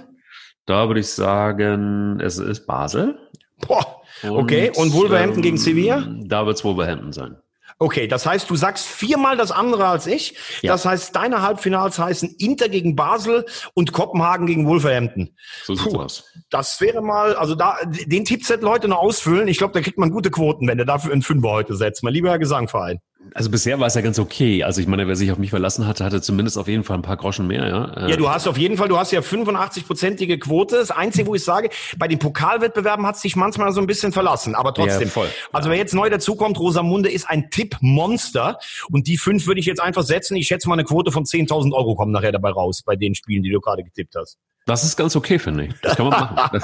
[0.67, 3.19] Da würde ich sagen, es ist Basel.
[3.67, 3.98] Boah.
[4.23, 6.09] Okay, und Wolverhampton ähm, gegen Sevilla?
[6.25, 7.37] Da wird es Wolverhampton sein.
[7.81, 10.35] Okay, das heißt, du sagst viermal das andere als ich.
[10.63, 10.73] Ja.
[10.73, 15.37] Das heißt, deine Halbfinals heißen Inter gegen Basel und Kopenhagen gegen Wolverhampton.
[15.63, 16.25] So sieht's Puh, aus.
[16.51, 19.47] Das wäre mal, also da den Tippzettel heute noch ausfüllen.
[19.47, 22.03] Ich glaube, da kriegt man gute Quoten, wenn du dafür einen Fünfer heute setzt.
[22.03, 23.01] Mein lieber Herr Gesangverein.
[23.35, 24.63] Also bisher war es ja ganz okay.
[24.63, 27.03] Also ich meine, wer sich auf mich verlassen hatte, hatte zumindest auf jeden Fall ein
[27.03, 27.67] paar Groschen mehr.
[27.67, 30.77] Ja, ja du hast auf jeden Fall, du hast ja 85-prozentige Quote.
[30.77, 34.13] Das Einzige, wo ich sage, bei den Pokalwettbewerben hat es sich manchmal so ein bisschen
[34.13, 34.55] verlassen.
[34.55, 35.03] Aber trotzdem.
[35.03, 35.29] Ja, voll.
[35.53, 38.59] Also wer jetzt neu dazukommt, Rosamunde ist ein Tippmonster.
[38.91, 40.37] Und die fünf würde ich jetzt einfach setzen.
[40.37, 43.43] Ich schätze mal, eine Quote von 10.000 Euro kommt nachher dabei raus bei den Spielen,
[43.43, 44.39] die du gerade getippt hast.
[44.69, 45.75] Das ist ganz okay, finde ich.
[45.81, 46.61] Das kann man machen.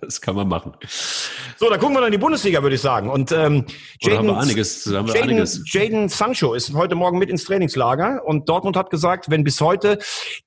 [0.00, 0.72] Das, kann man machen.
[1.56, 3.10] So, dann gucken wir dann in die Bundesliga, würde ich sagen.
[3.10, 3.64] Und ähm,
[4.00, 5.46] Jaden, haben wir einiges, Jaden.
[5.66, 10.00] Jaden Sancho ist heute Morgen mit ins Trainingslager und Dortmund hat gesagt, wenn bis heute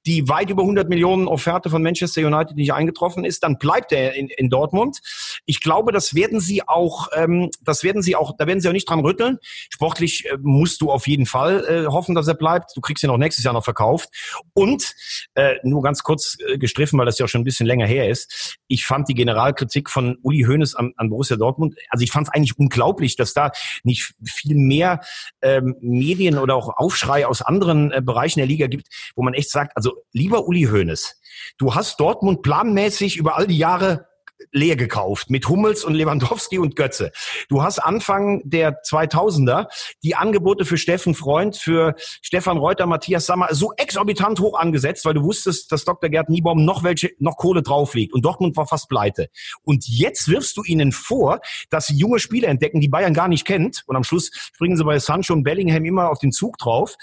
[0.06, 4.16] die weit über 100 Millionen Offerte von Manchester United nicht eingetroffen ist, dann bleibt er
[4.16, 5.00] in, in Dortmund.
[5.46, 8.74] Ich glaube, das werden sie auch, ähm, das werden sie auch, da werden sie auch
[8.74, 9.38] nicht dran rütteln.
[9.70, 12.76] Sportlich äh, musst du auf jeden Fall äh, hoffen, dass er bleibt.
[12.76, 14.10] Du kriegst ihn auch nächstes Jahr noch verkauft.
[14.54, 14.94] Und
[15.36, 18.58] äh, nur ganz kurz gestriffen, weil das ja auch schon ein bisschen länger her ist.
[18.68, 22.34] Ich fand die Generalkritik von Uli Hoeneß an, an Borussia Dortmund, also ich fand es
[22.34, 23.52] eigentlich unglaublich, dass da
[23.84, 25.02] nicht viel mehr
[25.42, 29.52] ähm, Medien oder auch Aufschrei aus anderen äh, Bereichen der Liga gibt, wo man echt
[29.52, 31.20] sagt, also lieber Uli Hoeneß,
[31.58, 34.09] du hast Dortmund planmäßig über all die Jahre
[34.52, 37.12] leer gekauft mit Hummels und Lewandowski und Götze.
[37.50, 39.68] Du hast Anfang der 2000er
[40.04, 45.14] die Angebote für Steffen Freund, für Stefan Reuter, Matthias Sammer so exorbitant hoch angesetzt, weil
[45.14, 46.10] du wusstest, dass Dr.
[46.10, 49.30] Gerd Niebaum noch welche, noch Kohle drauflegt und Dortmund war fast pleite.
[49.64, 53.46] Und jetzt wirfst du ihnen vor, dass sie junge Spieler entdecken, die Bayern gar nicht
[53.46, 56.96] kennt und am Schluss springen sie bei Sancho und Bellingham immer auf den Zug drauf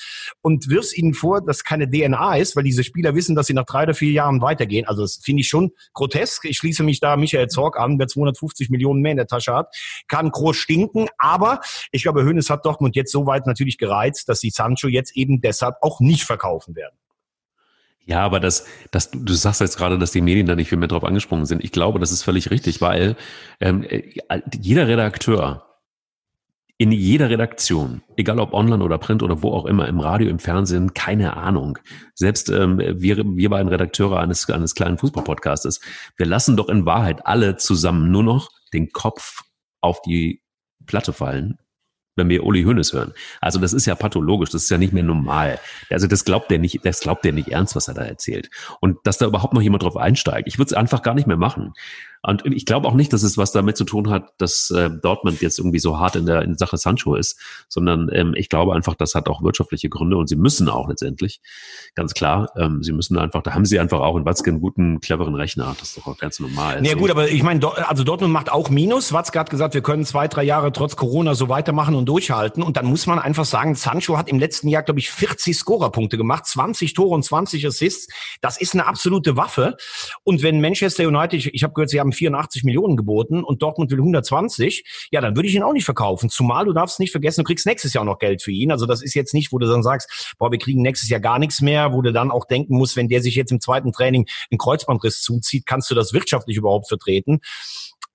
[0.42, 3.66] und wirfst ihnen vor, dass keine DNA ist, weil diese Spieler wissen, dass sie nach
[3.66, 4.86] drei oder vier Jahren weitergehen.
[4.86, 6.44] Also das finde ich schon grotesk.
[6.44, 9.74] Ich schließe mich da Michael Zorg an, wer 250 Millionen mehr in der Tasche hat,
[10.06, 11.08] kann groß stinken.
[11.18, 11.60] Aber
[11.90, 15.40] ich glaube, Hönes hat Dortmund jetzt so weit natürlich gereizt, dass sie Sancho jetzt eben
[15.40, 16.96] deshalb auch nicht verkaufen werden.
[18.04, 20.86] Ja, aber das, das, du sagst jetzt gerade, dass die Medien da nicht viel mehr
[20.86, 21.64] drauf angesprungen sind.
[21.64, 23.16] Ich glaube, das ist völlig richtig, weil
[23.58, 24.12] ähm, äh,
[24.60, 25.65] jeder Redakteur
[26.78, 30.38] in jeder Redaktion, egal ob online oder print oder wo auch immer, im Radio, im
[30.38, 31.78] Fernsehen, keine Ahnung.
[32.14, 35.80] Selbst ähm, wir, wir beiden Redakteure eines, eines kleinen Fußballpodcastes,
[36.16, 39.42] wir lassen doch in Wahrheit alle zusammen nur noch den Kopf
[39.80, 40.42] auf die
[40.84, 41.58] Platte fallen
[42.16, 43.12] wenn wir Uli Hoeneß hören.
[43.40, 45.60] Also das ist ja pathologisch, das ist ja nicht mehr normal.
[45.90, 48.50] Also das glaubt der nicht, das glaubt der nicht ernst, was er da erzählt.
[48.80, 50.48] Und dass da überhaupt noch jemand drauf einsteigt.
[50.48, 51.74] Ich würde es einfach gar nicht mehr machen.
[52.26, 55.40] Und ich glaube auch nicht, dass es was damit zu tun hat, dass äh, Dortmund
[55.40, 57.38] jetzt irgendwie so hart in der in Sache Sancho ist,
[57.68, 61.40] sondern ähm, ich glaube einfach, das hat auch wirtschaftliche Gründe und sie müssen auch letztendlich,
[61.94, 65.00] ganz klar, ähm, sie müssen einfach, da haben sie einfach auch in Watzke einen guten,
[65.00, 65.76] cleveren Rechner.
[65.78, 66.84] Das ist doch auch ganz normal.
[66.84, 66.98] Ja so.
[66.98, 69.12] gut, aber ich meine, also Dortmund macht auch Minus.
[69.12, 72.62] Watzke hat gesagt, wir können zwei, drei Jahre trotz Corona so weitermachen und durchhalten.
[72.62, 76.16] Und dann muss man einfach sagen, Sancho hat im letzten Jahr, glaube ich, 40 Scorerpunkte
[76.16, 78.08] gemacht, 20 Tore und 20 Assists.
[78.40, 79.76] Das ist eine absolute Waffe.
[80.24, 83.90] Und wenn Manchester United, ich, ich habe gehört, sie haben 84 Millionen geboten und Dortmund
[83.90, 86.30] will 120, ja, dann würde ich ihn auch nicht verkaufen.
[86.30, 88.70] Zumal du darfst nicht vergessen, du kriegst nächstes Jahr auch noch Geld für ihn.
[88.70, 91.38] Also das ist jetzt nicht, wo du dann sagst, boah, wir kriegen nächstes Jahr gar
[91.38, 94.26] nichts mehr, wo du dann auch denken musst, wenn der sich jetzt im zweiten Training
[94.50, 97.40] einen Kreuzbandriss zuzieht, kannst du das wirtschaftlich überhaupt vertreten.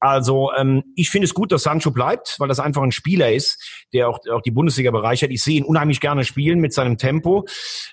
[0.02, 3.86] Also ähm, ich finde es gut, dass Sancho bleibt, weil das einfach ein Spieler ist,
[3.93, 5.30] der auch, auch die Bundesliga bereichert.
[5.30, 7.45] Ich sehe ihn unheimlich gerne spielen mit seinem Tempo.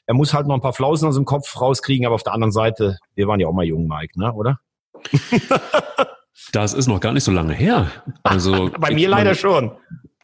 [0.06, 2.52] Er muss halt noch ein paar Flausen aus dem Kopf rauskriegen, aber auf der anderen
[2.52, 4.32] Seite, wir waren ja auch mal jung, Mike, ne?
[4.32, 4.59] oder?
[6.53, 7.90] das ist noch gar nicht so lange her.
[8.22, 9.72] Also bei mir leider schon.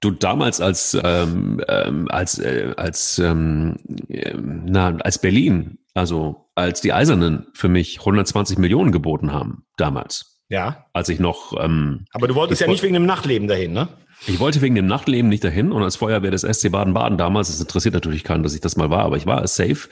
[0.00, 3.76] Du damals als ähm, ähm, als äh, als ähm,
[4.08, 10.42] äh, na als Berlin, also als die Eisernen für mich 120 Millionen geboten haben damals.
[10.48, 10.86] Ja.
[10.92, 11.54] Als ich noch.
[11.58, 13.88] Ähm, Aber du wolltest ja nicht wegen dem Nachtleben dahin, ne?
[14.26, 17.60] Ich wollte wegen dem Nachtleben nicht dahin und als Feuerwehr des SC Baden-Baden damals, es
[17.60, 19.88] interessiert natürlich keinen, dass ich das mal war, aber ich war es safe.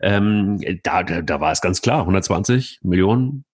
[0.00, 3.44] Ähm, da, da, da war es ganz klar, 120 Millionen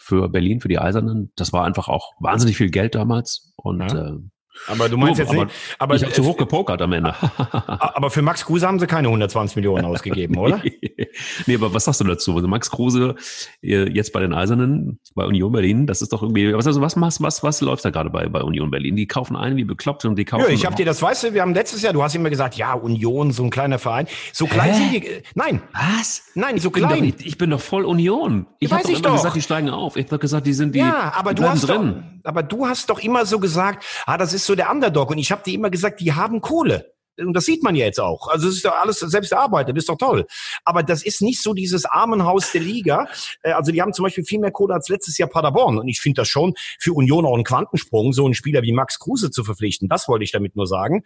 [0.00, 1.30] für Berlin, für die Eisernen.
[1.36, 3.52] Das war einfach auch wahnsinnig viel Geld damals.
[3.56, 4.08] Und ja.
[4.08, 4.18] äh,
[4.66, 7.14] aber du meinst oh, jetzt aber nicht, aber ich habe zu hoch gepokert am Ende.
[7.50, 10.62] aber für Max Kruse haben sie keine 120 Millionen ausgegeben, oder?
[11.46, 12.34] nee, aber was sagst du dazu?
[12.34, 13.14] Also Max Kruse
[13.62, 17.00] äh, jetzt bei den Eisernen, bei Union Berlin, das ist doch irgendwie, was, also was,
[17.00, 18.96] was, was, was läuft da gerade bei, bei Union Berlin?
[18.96, 20.44] Die kaufen einen wie bekloppt und die kaufen.
[20.46, 22.54] Ja, ich habe dir das, weißt du, wir haben letztes Jahr, du hast immer gesagt,
[22.56, 24.06] ja, Union, so ein kleiner Verein.
[24.32, 24.78] So klein Hä?
[24.78, 25.62] sind die, äh, nein.
[25.72, 26.24] Was?
[26.34, 27.00] Nein, so klein.
[27.00, 28.46] Bin doch, ich bin doch voll Union.
[28.58, 29.12] Ich habe doch immer doch.
[29.16, 29.96] gesagt, die steigen auf.
[29.96, 32.04] Ich habe gesagt, die sind die, ja, aber du hast drin.
[32.22, 35.18] Doch, aber du hast doch immer so gesagt, ah, das ist so der Underdog und
[35.18, 36.92] ich habe dir immer gesagt, die haben Kohle.
[37.18, 38.28] Und das sieht man ja jetzt auch.
[38.28, 40.26] Also es ist doch alles selbst erarbeitet, ist doch toll.
[40.64, 43.08] Aber das ist nicht so dieses Armenhaus der Liga.
[43.42, 45.78] Äh, also die haben zum Beispiel viel mehr Kohle als letztes Jahr Paderborn.
[45.78, 48.98] Und ich finde das schon für Union auch ein Quantensprung, so einen Spieler wie Max
[48.98, 49.88] Kruse zu verpflichten.
[49.88, 51.02] Das wollte ich damit nur sagen.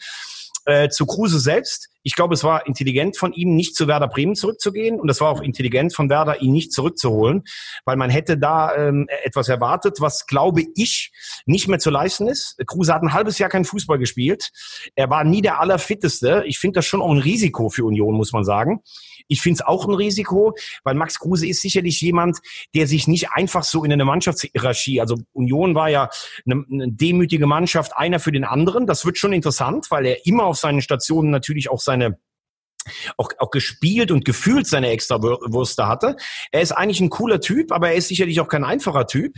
[0.66, 1.88] Äh, zu Kruse selbst.
[2.04, 5.00] Ich glaube, es war intelligent von ihm, nicht zu Werder Bremen zurückzugehen.
[5.00, 7.44] Und es war auch intelligent von Werder, ihn nicht zurückzuholen,
[7.84, 11.12] weil man hätte da ähm, etwas erwartet, was, glaube ich,
[11.46, 12.56] nicht mehr zu leisten ist.
[12.66, 14.52] Kruse hat ein halbes Jahr kein Fußball gespielt.
[14.94, 16.44] Er war nie der Allerfitteste.
[16.46, 18.80] Ich finde das schon auch ein Risiko für Union, muss man sagen.
[19.28, 22.38] Ich finde es auch ein Risiko, weil Max Kruse ist sicherlich jemand,
[22.74, 26.10] der sich nicht einfach so in eine Mannschaftshierarchie, also Union war ja
[26.44, 28.86] eine, eine demütige Mannschaft, einer für den anderen.
[28.86, 32.18] Das wird schon interessant, weil er immer auf seinen Stationen natürlich auch seine
[33.16, 36.16] auch, auch gespielt und gefühlt seine Extrawürste hatte.
[36.50, 39.36] Er ist eigentlich ein cooler Typ, aber er ist sicherlich auch kein einfacher Typ.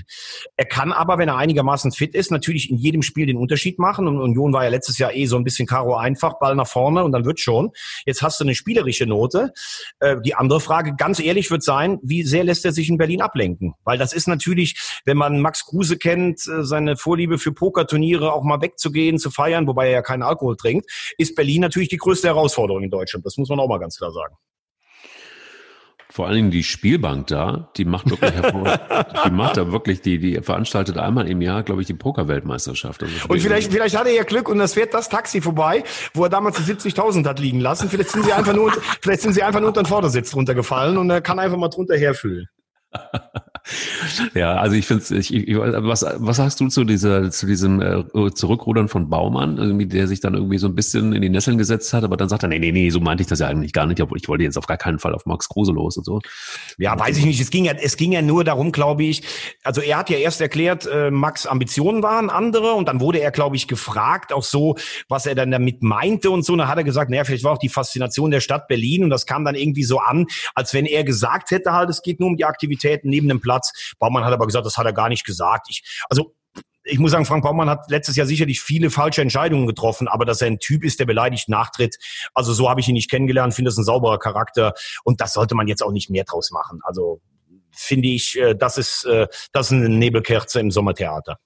[0.57, 4.09] Er kann aber, wenn er einigermaßen fit ist, natürlich in jedem Spiel den Unterschied machen.
[4.09, 7.05] Und Union war ja letztes Jahr eh so ein bisschen Karo einfach, Ball nach vorne
[7.05, 7.71] und dann wird schon.
[8.05, 9.53] Jetzt hast du eine spielerische Note.
[10.01, 13.23] Äh, die andere Frage, ganz ehrlich, wird sein, wie sehr lässt er sich in Berlin
[13.23, 13.75] ablenken?
[13.85, 18.45] Weil das ist natürlich, wenn man Max Kruse kennt, äh, seine Vorliebe für Pokerturniere auch
[18.45, 22.29] mal wegzugehen, zu feiern, wobei er ja keinen Alkohol trinkt, ist Berlin natürlich die größte
[22.29, 23.25] Herausforderung in Deutschland.
[23.25, 24.37] Das muss man auch mal ganz klar sagen.
[26.17, 28.31] Vor allen Dingen die Spielbank da, die macht wirklich
[29.27, 33.03] die macht da wirklich, die, die veranstaltet einmal im Jahr, glaube ich, die Pokerweltmeisterschaft.
[33.03, 35.85] Also und vielleicht, vielleicht hat er ja Glück und das fährt das Taxi vorbei,
[36.15, 37.91] wo er damals die 70.000 hat liegen lassen.
[37.91, 38.73] Vielleicht sind sie einfach nur,
[39.03, 41.99] vielleicht sind sie einfach nur unter den Vordersitz runtergefallen und er kann einfach mal drunter
[41.99, 42.49] herfühlen.
[44.35, 48.05] ja, also ich finde ich, ich, was, was sagst du zu dieser, zu diesem äh,
[48.33, 51.93] Zurückrudern von Baumann, irgendwie, der sich dann irgendwie so ein bisschen in die Nesseln gesetzt
[51.93, 53.87] hat, aber dann sagt er, nee, nee, nee, so meinte ich das ja eigentlich gar
[53.87, 56.21] nicht, obwohl ich wollte jetzt auf gar keinen Fall auf Max Kruse los und so.
[56.79, 57.41] Ja, weiß ich nicht.
[57.41, 59.23] Es ging ja, es ging ja nur darum, glaube ich,
[59.65, 63.31] also er hat ja erst erklärt, äh, Max Ambitionen waren andere und dann wurde er,
[63.31, 64.77] glaube ich, gefragt, auch so,
[65.09, 66.53] was er dann damit meinte und so.
[66.53, 69.11] Und dann hat er gesagt, naja, vielleicht war auch die Faszination der Stadt Berlin und
[69.11, 72.29] das kam dann irgendwie so an, als wenn er gesagt hätte halt, es geht nur
[72.29, 72.45] um die
[72.87, 73.95] Aktivitäten neben dem Platz.
[73.99, 75.67] Baumann hat aber gesagt, das hat er gar nicht gesagt.
[75.71, 76.35] Ich, also
[76.85, 80.41] ich muss sagen, Frank Baumann hat letztes Jahr sicherlich viele falsche Entscheidungen getroffen, aber dass
[80.41, 81.97] er ein Typ ist, der beleidigt nachtritt,
[82.33, 84.73] also so habe ich ihn nicht kennengelernt, finde das ein sauberer Charakter
[85.03, 86.81] und das sollte man jetzt auch nicht mehr draus machen.
[86.85, 87.21] Also
[87.73, 91.39] finde ich, äh, das ist, äh, das ist eine Nebelkerze im Sommertheater.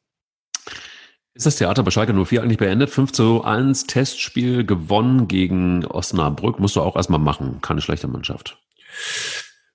[1.32, 2.91] Ist das Theater bei Schalke 04 eigentlich beendet?
[2.91, 6.59] 5 zu 1 Testspiel gewonnen gegen Osnabrück.
[6.59, 7.61] Musst du auch erstmal machen.
[7.62, 8.59] Keine schlechte Mannschaft.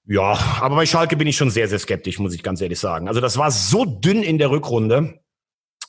[0.08, 3.08] Ja, aber bei Schalke bin ich schon sehr, sehr skeptisch, muss ich ganz ehrlich sagen.
[3.08, 5.20] Also das war so dünn in der Rückrunde.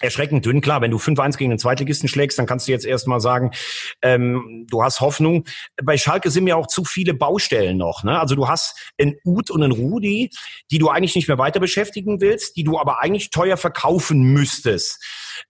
[0.00, 3.20] Erschreckend dünn, klar, wenn du 5-1 gegen den Zweitligisten schlägst, dann kannst du jetzt erstmal
[3.20, 3.52] sagen,
[4.02, 5.44] ähm, du hast Hoffnung.
[5.82, 8.04] Bei Schalke sind mir auch zu viele Baustellen noch.
[8.04, 8.18] Ne?
[8.18, 10.30] Also du hast einen Ut und einen Rudi,
[10.70, 14.98] die du eigentlich nicht mehr weiter beschäftigen willst, die du aber eigentlich teuer verkaufen müsstest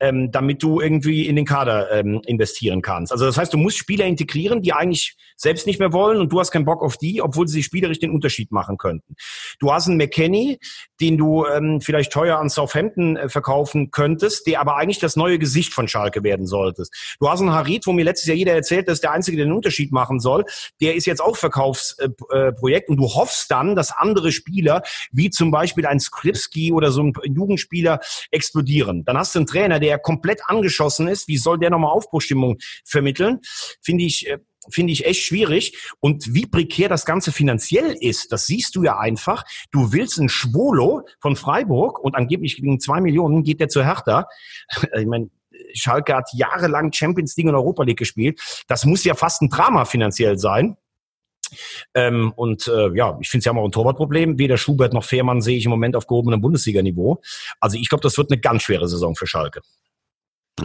[0.01, 3.13] ähm, damit du irgendwie in den Kader ähm, investieren kannst.
[3.13, 6.41] Also das heißt, du musst Spieler integrieren, die eigentlich selbst nicht mehr wollen und du
[6.41, 9.15] hast keinen Bock auf die, obwohl sie spielerisch den Unterschied machen könnten.
[9.59, 10.59] Du hast einen McKenny,
[11.01, 15.39] den du ähm, vielleicht teuer an Southampton äh, verkaufen könntest, der aber eigentlich das neue
[15.39, 17.17] Gesicht von Schalke werden solltest.
[17.21, 19.53] Du hast einen Harit, wo mir letztes Jahr jeder erzählt, dass der Einzige, der den
[19.53, 20.45] Unterschied machen soll,
[20.81, 24.83] der ist jetzt auch Verkaufsprojekt äh, und du hoffst dann, dass andere Spieler,
[25.13, 29.05] wie zum Beispiel ein Skripski oder so ein Jugendspieler, explodieren.
[29.05, 31.29] Dann hast du einen Trainer, der komplett angeschossen ist.
[31.29, 33.41] Wie soll der nochmal Aufbruchstimmung vermitteln?
[33.83, 34.39] Finde ich, äh,
[34.71, 35.93] finde ich echt schwierig.
[36.01, 39.45] Und wie prekär das Ganze finanziell ist, das siehst du ja einfach.
[39.71, 44.27] Du willst einen Schwolo von Freiburg und angeblich gegen zwei Millionen geht der zu Hertha.
[44.99, 45.31] Ich meine,
[45.75, 48.41] Schalke hat jahrelang Champions League und Europa League gespielt.
[48.69, 50.77] Das muss ja fast ein Drama finanziell sein.
[51.95, 54.39] Ähm, und äh, ja, ich finde, sie haben auch ein Torwartproblem.
[54.39, 57.21] Weder Schubert noch Fehrmann sehe ich im Moment auf gehobenem Bundesliga-Niveau.
[57.61, 59.61] Also ich glaube, das wird eine ganz schwere Saison für Schalke.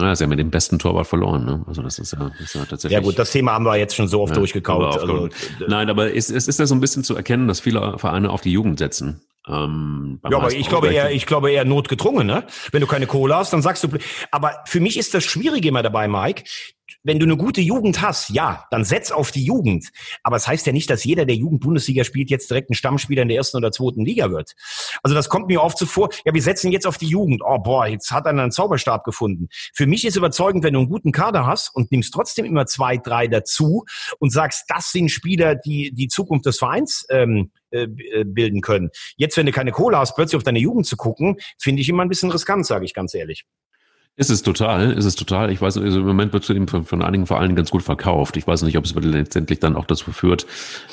[0.00, 1.44] Ja, sie haben ja den besten Torwart verloren.
[1.44, 1.64] Ne?
[1.66, 2.92] Also das ist ja, das ist ja tatsächlich.
[2.92, 4.98] Ja gut, das Thema haben wir jetzt schon so oft ja, durchgekaut.
[4.98, 5.28] Also,
[5.66, 8.40] Nein, aber es, es ist ja so ein bisschen zu erkennen, dass viele Vereine auf
[8.40, 9.20] die Jugend setzen.
[9.46, 12.44] Ähm, ja, aber ich glaube eher, ich glaube eher notgedrungen, ne?
[12.70, 13.88] Wenn du keine Kohle hast, dann sagst du.
[14.30, 16.44] Aber für mich ist das Schwierige immer dabei, Mike
[17.02, 19.90] wenn du eine gute Jugend hast, ja, dann setz auf die Jugend.
[20.22, 23.22] Aber es das heißt ja nicht, dass jeder, der Jugend-Bundesliga spielt, jetzt direkt ein Stammspieler
[23.22, 24.54] in der ersten oder zweiten Liga wird.
[25.04, 27.42] Also das kommt mir oft so vor, ja, wir setzen jetzt auf die Jugend.
[27.46, 29.46] Oh, boah, jetzt hat einer einen Zauberstab gefunden.
[29.72, 32.96] Für mich ist überzeugend, wenn du einen guten Kader hast und nimmst trotzdem immer zwei,
[32.96, 33.84] drei dazu
[34.18, 38.90] und sagst, das sind Spieler, die die Zukunft des Vereins ähm, äh, äh bilden können.
[39.16, 42.02] Jetzt, wenn du keine Kohle hast, plötzlich auf deine Jugend zu gucken, finde ich immer
[42.02, 43.44] ein bisschen riskant, sage ich ganz ehrlich.
[44.14, 45.50] Ist es total, ist es total.
[45.50, 48.36] Ich weiß, also im Moment wird es eben von, von, einigen Vereinen ganz gut verkauft.
[48.36, 50.46] Ich weiß nicht, ob es letztendlich dann auch dazu führt,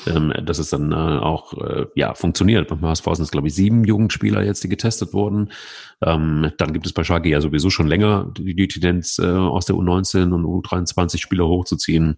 [0.06, 2.68] ähm, dass es dann äh, auch äh, ja funktioniert.
[2.68, 5.52] Beim HSV sind es, glaube ich, sieben Jugendspieler jetzt, die getestet wurden.
[6.00, 9.66] Ähm, dann gibt es bei Schalke ja sowieso schon länger die, die Tendenz, äh, aus
[9.66, 12.16] der U19 und U23 Spieler hochzuziehen.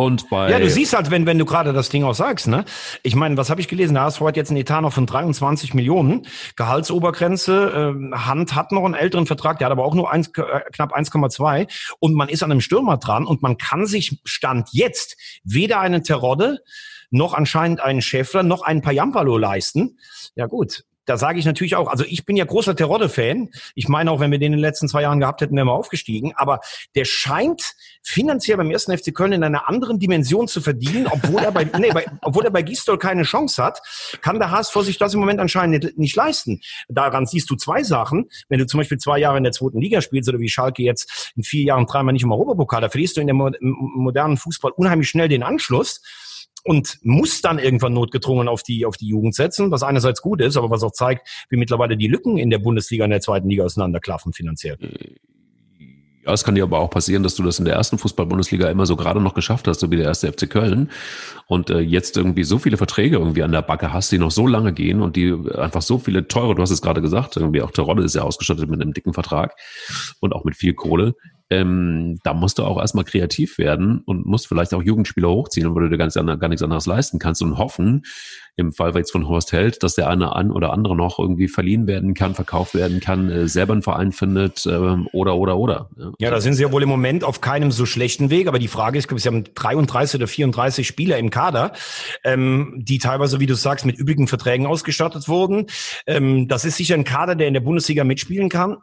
[0.00, 2.64] Und bei ja, du siehst halt, wenn, wenn du gerade das Ding auch sagst, ne?
[3.02, 3.94] Ich meine, was habe ich gelesen?
[3.94, 6.24] Der HSV hat jetzt einen Etat noch von 23 Millionen.
[6.54, 7.96] Gehaltsobergrenze.
[8.12, 10.94] Äh, Hand hat noch einen älteren Vertrag, der hat aber auch nur 1, äh, knapp
[10.94, 11.66] 1,2.
[11.98, 16.04] Und man ist an einem Stürmer dran und man kann sich Stand jetzt weder einen
[16.04, 16.60] Terodde
[17.10, 19.98] noch anscheinend einen Schäffler noch einen Payampalo leisten.
[20.36, 23.48] Ja gut, da sage ich natürlich auch, also ich bin ja großer Terodde-Fan.
[23.74, 25.72] Ich meine auch, wenn wir den in den letzten zwei Jahren gehabt hätten, wären wir
[25.72, 26.34] aufgestiegen.
[26.36, 26.60] Aber
[26.94, 31.50] der scheint finanziell beim ersten FC Köln in einer anderen Dimension zu verdienen, obwohl er
[31.50, 33.80] bei, nee, bei, obwohl er bei Gistol keine Chance hat,
[34.20, 36.60] kann der HSV sich das im Moment anscheinend nicht, nicht leisten.
[36.88, 38.28] Daran siehst du zwei Sachen.
[38.50, 41.32] Wenn du zum Beispiel zwei Jahre in der zweiten Liga spielst oder wie Schalke jetzt
[41.36, 45.08] in vier Jahren dreimal nicht im Europapokal, da verlierst du in der modernen Fußball unheimlich
[45.08, 46.02] schnell den Anschluss
[46.68, 50.58] und muss dann irgendwann notgedrungen auf die, auf die Jugend setzen, was einerseits gut ist,
[50.58, 53.64] aber was auch zeigt, wie mittlerweile die Lücken in der Bundesliga in der zweiten Liga
[53.64, 54.76] auseinanderklaffen finanziell.
[56.26, 58.84] Ja, es kann dir aber auch passieren, dass du das in der ersten Fußball-Bundesliga immer
[58.84, 60.90] so gerade noch geschafft hast, so wie der erste FC Köln.
[61.46, 64.46] Und äh, jetzt irgendwie so viele Verträge irgendwie an der Backe hast, die noch so
[64.46, 67.70] lange gehen und die einfach so viele teure, du hast es gerade gesagt, irgendwie auch
[67.70, 69.56] Terodde ist ja ausgestattet mit einem dicken Vertrag
[70.20, 71.14] und auch mit viel Kohle,
[71.50, 75.78] ähm, da musst du auch erstmal kreativ werden und musst vielleicht auch Jugendspieler hochziehen, wo
[75.78, 78.02] du dir nichts, gar nichts anderes leisten kannst und hoffen,
[78.58, 81.86] im Fall jetzt von Horst Held, dass der eine an oder andere noch irgendwie verliehen
[81.86, 85.90] werden kann, verkauft werden kann, äh, selber einen Verein findet äh, oder oder oder.
[85.96, 86.12] Ja.
[86.18, 88.68] ja, da sind sie ja wohl im Moment auf keinem so schlechten Weg, aber die
[88.68, 91.72] Frage ist, ich glaube, sie haben 33 oder 34 Spieler im Kader,
[92.24, 95.66] ähm, die teilweise, wie du sagst, mit üppigen Verträgen ausgestattet wurden.
[96.06, 98.78] Ähm, das ist sicher ein Kader, der in der Bundesliga mitspielen kann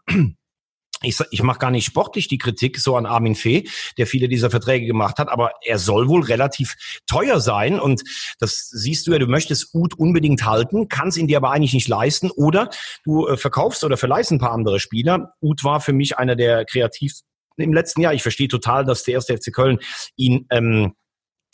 [1.01, 3.67] ich, ich mache gar nicht sportlich die Kritik so an Armin Fee,
[3.97, 6.75] der viele dieser Verträge gemacht hat, aber er soll wohl relativ
[7.05, 8.03] teuer sein und
[8.39, 11.87] das siehst du ja, du möchtest Ut unbedingt halten, kannst ihn dir aber eigentlich nicht
[11.87, 12.69] leisten oder
[13.03, 15.33] du äh, verkaufst oder verleihst ein paar andere Spieler.
[15.41, 17.13] Ut war für mich einer der kreativ
[17.57, 18.13] im letzten Jahr.
[18.13, 19.79] Ich verstehe total, dass der erste FC Köln
[20.15, 20.93] ihn ähm,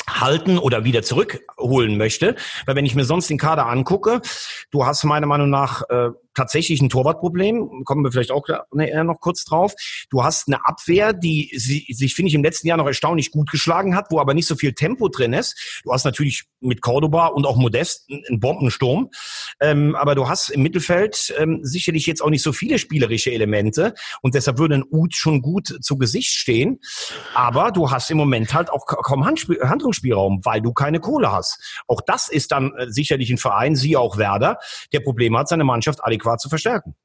[0.10, 2.36] halten oder wieder zurückholen möchte.
[2.66, 4.22] Weil wenn ich mir sonst den Kader angucke,
[4.72, 9.20] du hast meiner Meinung nach äh, tatsächlich ein Torwartproblem, kommen wir vielleicht auch ne, noch
[9.20, 9.74] kurz drauf.
[10.10, 13.96] Du hast eine Abwehr, die sich, finde ich, im letzten Jahr noch erstaunlich gut geschlagen
[13.96, 15.82] hat, wo aber nicht so viel Tempo drin ist.
[15.84, 19.10] Du hast natürlich mit Cordoba und auch Modest einen Bombensturm,
[19.60, 23.94] ähm, aber du hast im Mittelfeld ähm, sicherlich jetzt auch nicht so viele spielerische Elemente
[24.22, 26.80] und deshalb würde ein Ut schon gut zu Gesicht stehen.
[27.34, 31.82] Aber du hast im Moment halt auch kaum Handspiel, Handlungsspielraum, weil du keine Kohle hast.
[31.88, 34.58] Auch das ist dann äh, sicherlich ein Verein, sie auch Werder,
[34.94, 36.96] der Probleme hat, seine Mannschaft adäquat zu verstärken.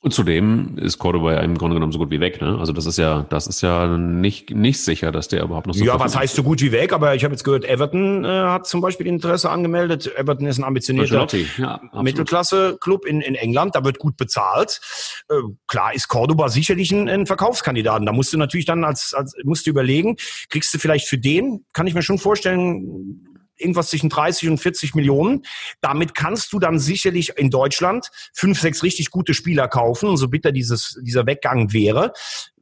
[0.00, 2.40] Und zudem ist Cordoba ja im Grunde genommen so gut wie weg.
[2.40, 2.58] Ne?
[2.60, 5.84] Also das ist ja, das ist ja nicht nicht sicher, dass der überhaupt noch so.
[5.84, 6.92] Ja, was heißt so gut wie weg?
[6.92, 10.14] Aber ich habe jetzt gehört, Everton äh, hat zum Beispiel Interesse angemeldet.
[10.16, 13.74] Everton ist ein ambitionierter ja, Mittelklasse-Club in, in England.
[13.74, 14.80] Da wird gut bezahlt.
[15.28, 18.06] Äh, klar ist Cordoba sicherlich ein, ein Verkaufskandidaten.
[18.06, 20.16] Da musst du natürlich dann als, als musst du überlegen,
[20.50, 23.25] kriegst du vielleicht für den, kann ich mir schon vorstellen,
[23.58, 25.44] irgendwas zwischen 30 und 40 Millionen.
[25.80, 30.16] Damit kannst du dann sicherlich in Deutschland fünf, sechs richtig gute Spieler kaufen.
[30.16, 32.12] So bitter dieses, dieser Weggang wäre.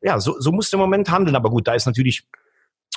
[0.02, 1.36] Ja, so, so musst du im Moment handeln.
[1.36, 2.24] Aber gut, da ist natürlich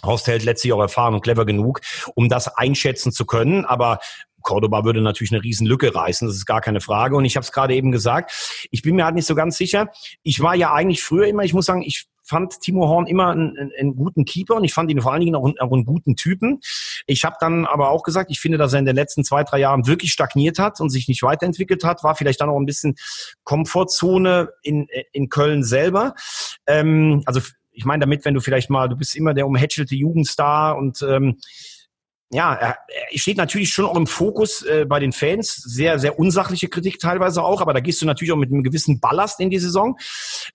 [0.04, 1.82] Horst Held letztlich auch erfahren und clever genug,
[2.16, 3.66] um das einschätzen zu können.
[3.66, 4.00] Aber
[4.44, 7.16] Cordoba würde natürlich eine Riesenlücke reißen, das ist gar keine Frage.
[7.16, 9.90] Und ich habe es gerade eben gesagt, ich bin mir halt nicht so ganz sicher.
[10.24, 13.72] Ich war ja eigentlich früher immer, ich muss sagen, ich fand Timo Horn immer einen,
[13.78, 16.16] einen guten Keeper und ich fand ihn vor allen Dingen auch einen, auch einen guten
[16.16, 16.60] Typen.
[17.06, 19.60] Ich habe dann aber auch gesagt, ich finde, dass er in den letzten zwei, drei
[19.60, 22.96] Jahren wirklich stagniert hat und sich nicht weiterentwickelt hat, war vielleicht dann auch ein bisschen
[23.44, 26.14] Komfortzone in, in Köln selber.
[26.68, 30.78] Ähm, also ich meine damit, wenn du vielleicht mal, du bist immer der umhätschelte Jugendstar
[30.78, 31.38] und ähm,
[32.30, 35.56] ja, er, er steht natürlich schon auch im Fokus äh, bei den Fans.
[35.56, 39.00] Sehr, sehr unsachliche Kritik teilweise auch, aber da gehst du natürlich auch mit einem gewissen
[39.00, 39.98] Ballast in die Saison.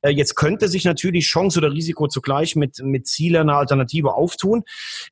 [0.03, 4.65] Äh, jetzt könnte sich natürlich Chance oder Risiko zugleich mit, mit Ziele eine Alternative auftun.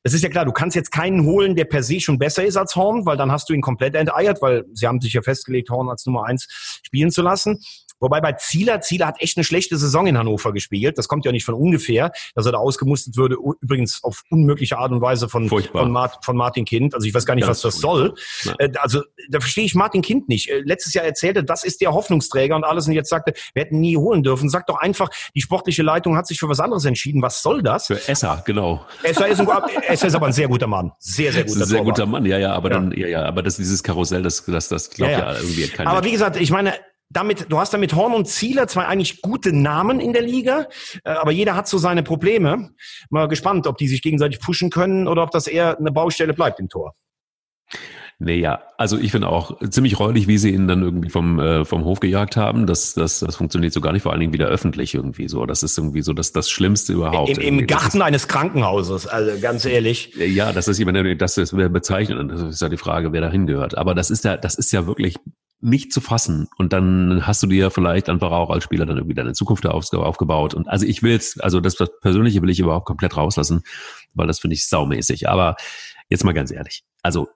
[0.03, 2.57] Es ist ja klar, du kannst jetzt keinen holen, der per se schon besser ist
[2.57, 5.71] als Horn, weil dann hast du ihn komplett enteiert, weil sie haben sich ja festgelegt,
[5.71, 6.47] Horn als Nummer eins
[6.83, 7.59] spielen zu lassen.
[8.01, 10.97] Wobei bei Zieler, Zieler hat echt eine schlechte Saison in Hannover gespielt.
[10.97, 14.91] Das kommt ja nicht von ungefähr, dass er da ausgemustert würde, übrigens auf unmögliche Art
[14.91, 16.95] und Weise von, von, Mart, von Martin Kind.
[16.95, 18.13] Also ich weiß gar nicht, Ganz was das soll.
[18.43, 18.55] Nein.
[18.59, 20.49] Äh, also da verstehe ich Martin Kind nicht.
[20.49, 23.79] Äh, letztes Jahr erzählte, das ist der Hoffnungsträger und alles und jetzt sagte, wir hätten
[23.79, 24.49] nie holen dürfen.
[24.49, 27.21] Sag doch einfach, die sportliche Leitung hat sich für was anderes entschieden.
[27.21, 27.87] Was soll das?
[27.87, 28.85] Für Esser, genau.
[29.03, 29.47] Esser ist, ein,
[29.87, 30.91] Esser ist aber ein sehr guter Mann.
[30.99, 31.95] Sehr, sehr guter Sehr Torwart.
[31.95, 32.75] guter Mann, ja, ja, aber ja.
[32.75, 35.31] dann, ja, ja, aber das, dieses Karussell, das, das, das glaubt ja, ja.
[35.33, 36.73] ja irgendwie kein Aber wie gesagt, ich meine,
[37.11, 40.67] damit, du hast damit Horn und Zieler zwei eigentlich gute Namen in der Liga,
[41.03, 42.71] äh, aber jeder hat so seine Probleme.
[43.09, 46.59] Mal gespannt, ob die sich gegenseitig pushen können oder ob das eher eine Baustelle bleibt
[46.59, 46.95] im Tor.
[48.23, 51.65] Nee, ja, also ich finde auch ziemlich räudig, wie sie ihn dann irgendwie vom, äh,
[51.65, 52.67] vom Hof gejagt haben.
[52.67, 55.47] Das, das, das funktioniert so gar nicht, vor allen Dingen wieder öffentlich irgendwie so.
[55.47, 57.35] Das ist irgendwie so das, das Schlimmste überhaupt.
[57.39, 60.13] Im, im Garten ist, eines Krankenhauses, also ganz ehrlich.
[60.15, 62.29] Ja, das ist jemand, das ist bezeichnet.
[62.29, 63.75] Das ist ja die Frage, wer da hingehört.
[63.75, 65.15] Aber das ist ja, das ist ja wirklich
[65.61, 66.47] nicht zu fassen.
[66.57, 70.53] Und dann hast du dir vielleicht einfach auch als Spieler dann irgendwie deine Zukunft aufgebaut.
[70.53, 73.63] Und also ich will jetzt, also das, das Persönliche will ich überhaupt komplett rauslassen,
[74.13, 75.29] weil das finde ich saumäßig.
[75.29, 75.55] Aber
[76.09, 76.83] jetzt mal ganz ehrlich.
[77.03, 77.29] Also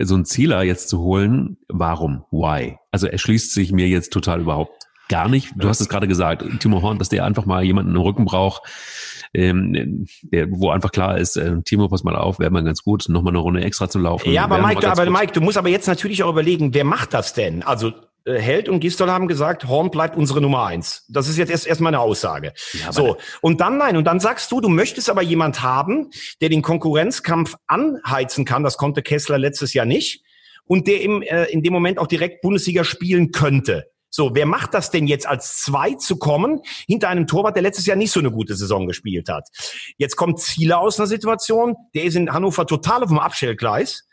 [0.00, 2.24] so ein Zieler jetzt zu holen, warum?
[2.30, 2.78] Why?
[2.90, 5.52] Also er schließt sich mir jetzt total überhaupt gar nicht.
[5.56, 8.62] Du hast es gerade gesagt, Timo Horn, dass der einfach mal jemanden im Rücken braucht,
[9.34, 13.08] ähm, der, wo einfach klar ist, äh, Timo, pass mal auf, wäre mal ganz gut,
[13.08, 14.30] nochmal eine Runde extra zu laufen.
[14.32, 17.14] Ja, aber Mike, du, aber Mike, du musst aber jetzt natürlich auch überlegen, wer macht
[17.14, 17.62] das denn?
[17.62, 17.92] Also
[18.24, 21.04] äh, Held und Gistol haben gesagt, Horn bleibt unsere Nummer eins.
[21.08, 22.52] Das ist jetzt erst erstmal eine Aussage.
[22.74, 26.10] Ja, so und dann nein und dann sagst du, du möchtest aber jemand haben,
[26.40, 28.62] der den Konkurrenzkampf anheizen kann.
[28.62, 30.22] Das konnte Kessler letztes Jahr nicht
[30.66, 33.90] und der im, äh, in dem Moment auch direkt Bundesliga spielen könnte.
[34.18, 37.86] So, wer macht das denn jetzt als zwei zu kommen hinter einem Torwart, der letztes
[37.86, 39.46] Jahr nicht so eine gute Saison gespielt hat?
[39.96, 44.08] Jetzt kommt Ziele aus einer Situation, der ist in Hannover total auf dem Abstellgleis.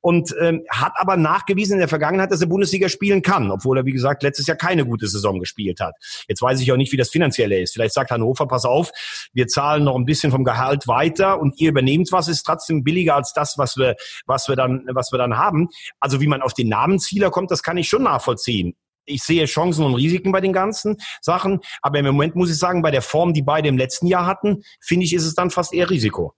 [0.00, 3.84] und ähm, hat aber nachgewiesen in der Vergangenheit, dass er Bundesliga spielen kann, obwohl er,
[3.84, 5.94] wie gesagt, letztes Jahr keine gute Saison gespielt hat.
[6.26, 7.74] Jetzt weiß ich auch nicht, wie das finanzielle ist.
[7.74, 8.90] Vielleicht sagt Hannover, pass auf,
[9.34, 13.14] wir zahlen noch ein bisschen vom Gehalt weiter und ihr übernehmt was, ist trotzdem billiger
[13.14, 15.68] als das, was wir, was wir dann, was wir dann haben.
[15.98, 18.74] Also wie man auf den Namenszieler kommt, das kann ich schon nachvollziehen
[19.10, 21.60] ich sehe Chancen und Risiken bei den ganzen Sachen.
[21.82, 24.62] Aber im Moment muss ich sagen, bei der Form, die beide im letzten Jahr hatten,
[24.80, 26.34] finde ich, ist es dann fast eher Risiko.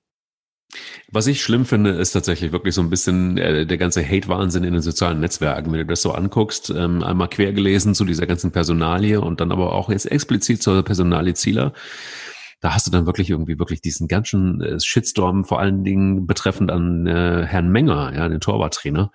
[1.11, 4.73] Was ich schlimm finde, ist tatsächlich wirklich so ein bisschen äh, der ganze Hate-Wahnsinn in
[4.73, 5.71] den sozialen Netzwerken.
[5.71, 9.53] Wenn du das so anguckst, ähm, einmal quer gelesen zu dieser ganzen Personalie und dann
[9.53, 11.75] aber auch jetzt explizit zur Personalie Zieler
[12.63, 16.71] da hast du dann wirklich irgendwie wirklich diesen ganzen äh, Shitstorm, vor allen Dingen betreffend
[16.71, 19.11] an äh, Herrn Menger, ja, den Torwarttrainer,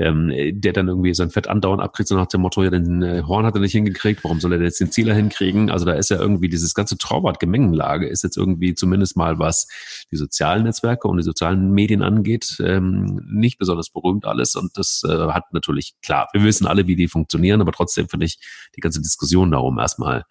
[0.00, 3.22] ähm, der dann irgendwie sein Fett andauernd abkriegt, so nach dem Motto, ja, den äh,
[3.26, 5.70] Horn hat er nicht hingekriegt, warum soll er jetzt den Zieler hinkriegen?
[5.70, 9.68] Also da ist ja irgendwie dieses ganze Torwart-Gemengenlage ist jetzt irgendwie zumindest mal, was
[10.10, 15.02] die sozialen Netzwerke und die sozialen Medien angeht, ähm, nicht besonders berühmt alles und das
[15.06, 18.38] äh, hat natürlich, klar, wir wissen alle, wie die funktionieren, aber trotzdem finde ich
[18.76, 20.24] die ganze Diskussion darum erstmal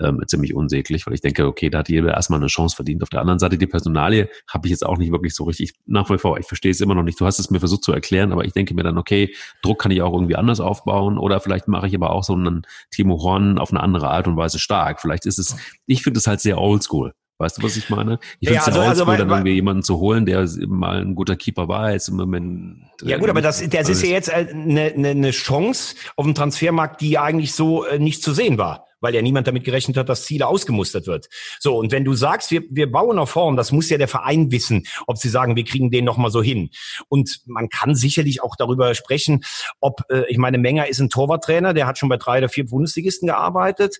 [0.00, 3.02] ähm, ziemlich unsäglich, weil ich denke, okay, da hat jeder erstmal eine Chance verdient.
[3.02, 6.08] Auf der anderen Seite, die Personalie habe ich jetzt auch nicht wirklich so richtig nach
[6.10, 8.32] wie vor, ich verstehe es immer noch nicht, du hast es mir versucht zu erklären,
[8.32, 11.40] aber ich denke mir dann, okay, okay, Druck kann ich auch irgendwie anders aufbauen oder
[11.40, 14.58] vielleicht mache ich aber auch so einen Timo Horn auf eine andere Art und Weise
[14.58, 15.00] stark.
[15.00, 15.56] Vielleicht ist es,
[15.86, 17.14] ich finde es halt sehr oldschool.
[17.40, 18.18] Weißt du, was ich meine?
[18.40, 21.14] Ich finde es also, ja oldschool, also, dann irgendwie jemanden zu holen, der mal ein
[21.14, 22.80] guter Keeper war, jetzt im Moment.
[23.02, 27.00] Ja gut, aber das, das ist ja jetzt eine, eine, eine Chance auf dem Transfermarkt,
[27.00, 30.24] die eigentlich so äh, nicht zu sehen war weil ja niemand damit gerechnet hat, dass
[30.24, 31.28] Ziele ausgemustert wird.
[31.60, 34.50] So, und wenn du sagst, wir, wir bauen auf Form, das muss ja der Verein
[34.50, 36.70] wissen, ob sie sagen, wir kriegen den nochmal so hin.
[37.08, 39.44] Und man kann sicherlich auch darüber sprechen,
[39.80, 42.66] ob, äh, ich meine, Menger ist ein Torwarttrainer, der hat schon bei drei oder vier
[42.66, 43.98] Bundesligisten gearbeitet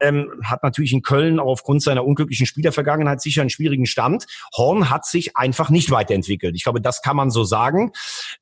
[0.00, 4.26] ähm, hat natürlich in Köln auch aufgrund seiner unglücklichen Spielervergangenheit sicher einen schwierigen Stand.
[4.56, 6.54] Horn hat sich einfach nicht weiterentwickelt.
[6.56, 7.92] Ich glaube, das kann man so sagen.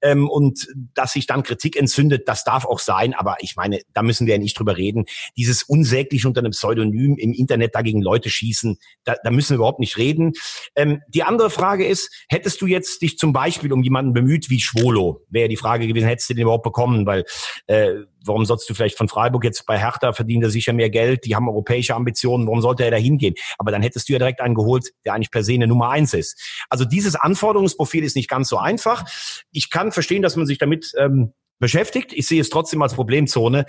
[0.03, 3.14] Ähm, und dass sich dann Kritik entzündet, das darf auch sein.
[3.14, 5.07] Aber ich meine, da müssen wir ja nicht drüber reden.
[5.36, 9.80] Dieses unsäglich unter einem Pseudonym im Internet dagegen Leute schießen, da, da müssen wir überhaupt
[9.80, 10.32] nicht reden.
[10.76, 14.61] Ähm, die andere Frage ist, hättest du jetzt dich zum Beispiel um jemanden bemüht wie
[14.61, 15.22] Schwolo?
[15.28, 17.07] Wäre die Frage gewesen, hättest du den überhaupt bekommen?
[17.07, 17.24] Weil
[17.66, 17.95] äh,
[18.29, 21.35] warum sollst du vielleicht von Freiburg jetzt bei Hertha verdient er sicher mehr Geld, die
[21.35, 23.35] haben europäische Ambitionen, warum sollte er da hingehen?
[23.59, 26.14] Aber dann hättest du ja direkt einen geholt, der eigentlich per se eine Nummer eins
[26.14, 26.39] ist.
[26.68, 29.05] Also dieses Anforderungsprofil ist nicht ganz so einfach.
[29.51, 32.12] Ich kann verstehen, dass man sich damit ähm, beschäftigt.
[32.12, 33.64] Ich sehe es trotzdem als Problemzone.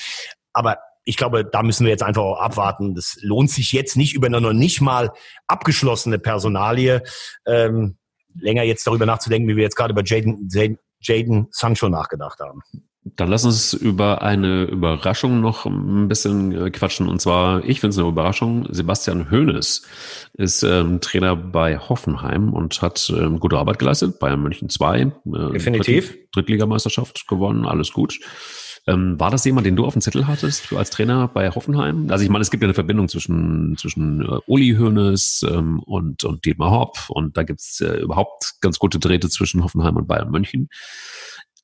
[0.53, 2.93] Aber ich glaube, da müssen wir jetzt einfach auch abwarten.
[2.93, 5.11] Das lohnt sich jetzt nicht über eine noch nicht mal
[5.47, 7.01] abgeschlossene Personalie
[7.45, 7.97] ähm,
[8.35, 10.47] länger jetzt darüber nachzudenken, wie wir jetzt gerade über Jaden,
[11.01, 12.61] Jaden Sancho nachgedacht haben.
[13.03, 17.07] Dann lass uns über eine Überraschung noch ein bisschen äh, quatschen.
[17.07, 18.67] Und zwar, ich finde es eine Überraschung.
[18.69, 19.83] Sebastian Hoeneß
[20.33, 24.19] ist ähm, Trainer bei Hoffenheim und hat ähm, gute Arbeit geleistet.
[24.19, 24.99] Bayern München 2.
[24.99, 25.11] Äh,
[25.53, 26.09] Definitiv.
[26.09, 27.65] Dritt, Drittligameisterschaft gewonnen.
[27.65, 28.19] Alles gut.
[28.89, 32.07] Ähm, war das jemand, den du auf dem Zettel hattest, als Trainer bei Hoffenheim?
[32.09, 36.23] Also ich meine, es gibt ja eine Verbindung zwischen, zwischen äh, Uli Hoeneß ähm, und,
[36.23, 40.31] und Dietmar Hopp und da gibt's äh, überhaupt ganz gute Drähte zwischen Hoffenheim und Bayern
[40.31, 40.69] München.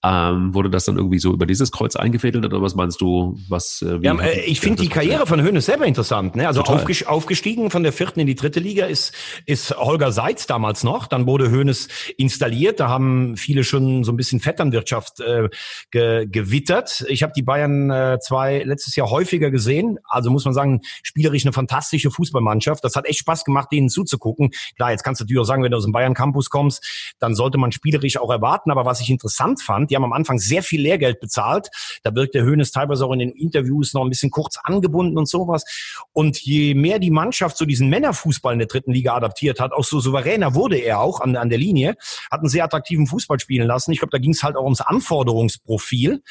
[0.06, 3.39] Ähm, wurde das dann irgendwie so über dieses Kreuz eingefädelt oder was meinst du?
[3.49, 6.36] Was, äh, ja, äh, ich finde die Karriere von Höhnes selber interessant.
[6.36, 6.47] Ne?
[6.47, 9.16] Also aufges aufgestiegen von der vierten in die dritte Liga ist,
[9.47, 11.08] ist Holger Seitz damals noch.
[11.08, 11.88] Dann wurde Höhnes
[12.18, 12.80] installiert.
[12.80, 15.49] Da haben viele schon so ein bisschen Vetternwirtschaft äh,
[15.89, 17.03] ge gewittert.
[17.08, 19.97] Ich habe die Bayern äh, zwei letztes Jahr häufiger gesehen.
[20.08, 22.84] Also muss man sagen, spielerisch eine fantastische Fußballmannschaft.
[22.84, 24.51] Das hat echt Spaß gemacht, denen zuzugucken.
[24.76, 27.34] Klar, jetzt kannst du natürlich auch sagen, wenn du aus dem Bayern Campus kommst, dann
[27.34, 28.70] sollte man spielerisch auch erwarten.
[28.70, 31.70] Aber was ich interessant fand, die haben am Anfang sehr viel Lehrgeld bezahlt.
[32.04, 35.30] Da wirkt der Höhnes teilweise auch in den Interviews noch ein bisschen kurz angebunden und
[35.30, 35.64] sowas.
[36.12, 39.86] Und je mehr die Mannschaft so diesen Männerfußball in der dritten Liga adaptiert hat, auch
[39.86, 41.96] so souveräner wurde er auch an, an der Linie,
[42.30, 43.91] hat einen sehr attraktiven Fußball spielen lassen.
[43.93, 46.22] Ich glaube, da ging es halt auch ums Anforderungsprofil.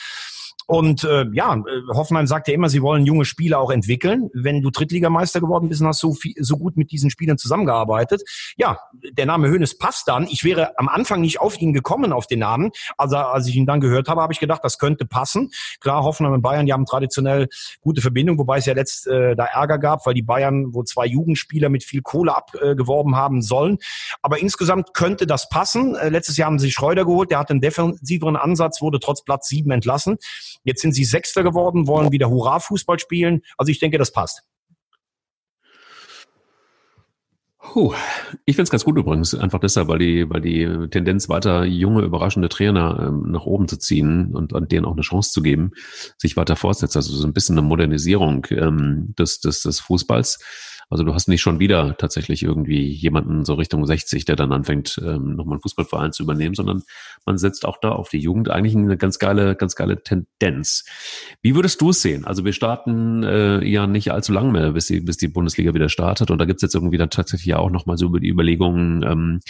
[0.67, 4.31] Und äh, ja, Hoffenheim sagt ja immer, sie wollen junge Spieler auch entwickeln.
[4.33, 8.23] Wenn du Drittligameister geworden bist und hast so, viel, so gut mit diesen Spielern zusammengearbeitet,
[8.57, 10.27] ja, der Name Hönes passt dann.
[10.27, 12.71] Ich wäre am Anfang nicht auf ihn gekommen, auf den Namen.
[12.97, 15.51] Also als ich ihn dann gehört habe, habe ich gedacht, das könnte passen.
[15.81, 17.49] Klar, Hoffenheim und Bayern, die haben traditionell
[17.83, 21.05] gute Verbindung, wobei es ja letzt äh, da Ärger gab, weil die Bayern, wo zwei
[21.07, 23.79] Jugendspieler mit viel Kohle abgeworben äh, haben sollen.
[24.23, 25.95] Aber insgesamt könnte das passen.
[25.95, 29.49] Äh, letztes Jahr haben sie Schreuder geholt, der hat einen defensiveren Ansatz, wurde trotz Platz
[29.49, 30.17] sieben entlassen.
[30.63, 33.43] Jetzt sind sie Sechster geworden, wollen wieder Hurra-Fußball spielen.
[33.57, 34.43] Also ich denke, das passt.
[37.75, 37.95] Puh.
[38.45, 42.03] Ich finde es ganz gut übrigens, einfach deshalb, weil die, weil die Tendenz weiter junge,
[42.03, 45.73] überraschende Trainer ähm, nach oben zu ziehen und, und denen auch eine Chance zu geben,
[46.19, 46.95] sich weiter fortsetzt.
[46.95, 50.39] Also so ein bisschen eine Modernisierung ähm, des, des, des Fußballs.
[50.91, 55.01] Also du hast nicht schon wieder tatsächlich irgendwie jemanden so Richtung 60, der dann anfängt,
[55.03, 56.83] ähm, nochmal einen Fußballverein zu übernehmen, sondern
[57.27, 58.51] man setzt auch da auf die Jugend.
[58.51, 60.85] Eigentlich eine ganz geile, ganz geile Tendenz.
[61.43, 62.25] Wie würdest du es sehen?
[62.25, 65.89] Also wir starten äh, ja nicht allzu lange mehr, bis die, bis die Bundesliga wieder
[65.89, 66.31] startet.
[66.31, 69.41] Und da gibt's jetzt irgendwie dann tatsächlich ja auch nochmal so über die Überlegungen, ähm,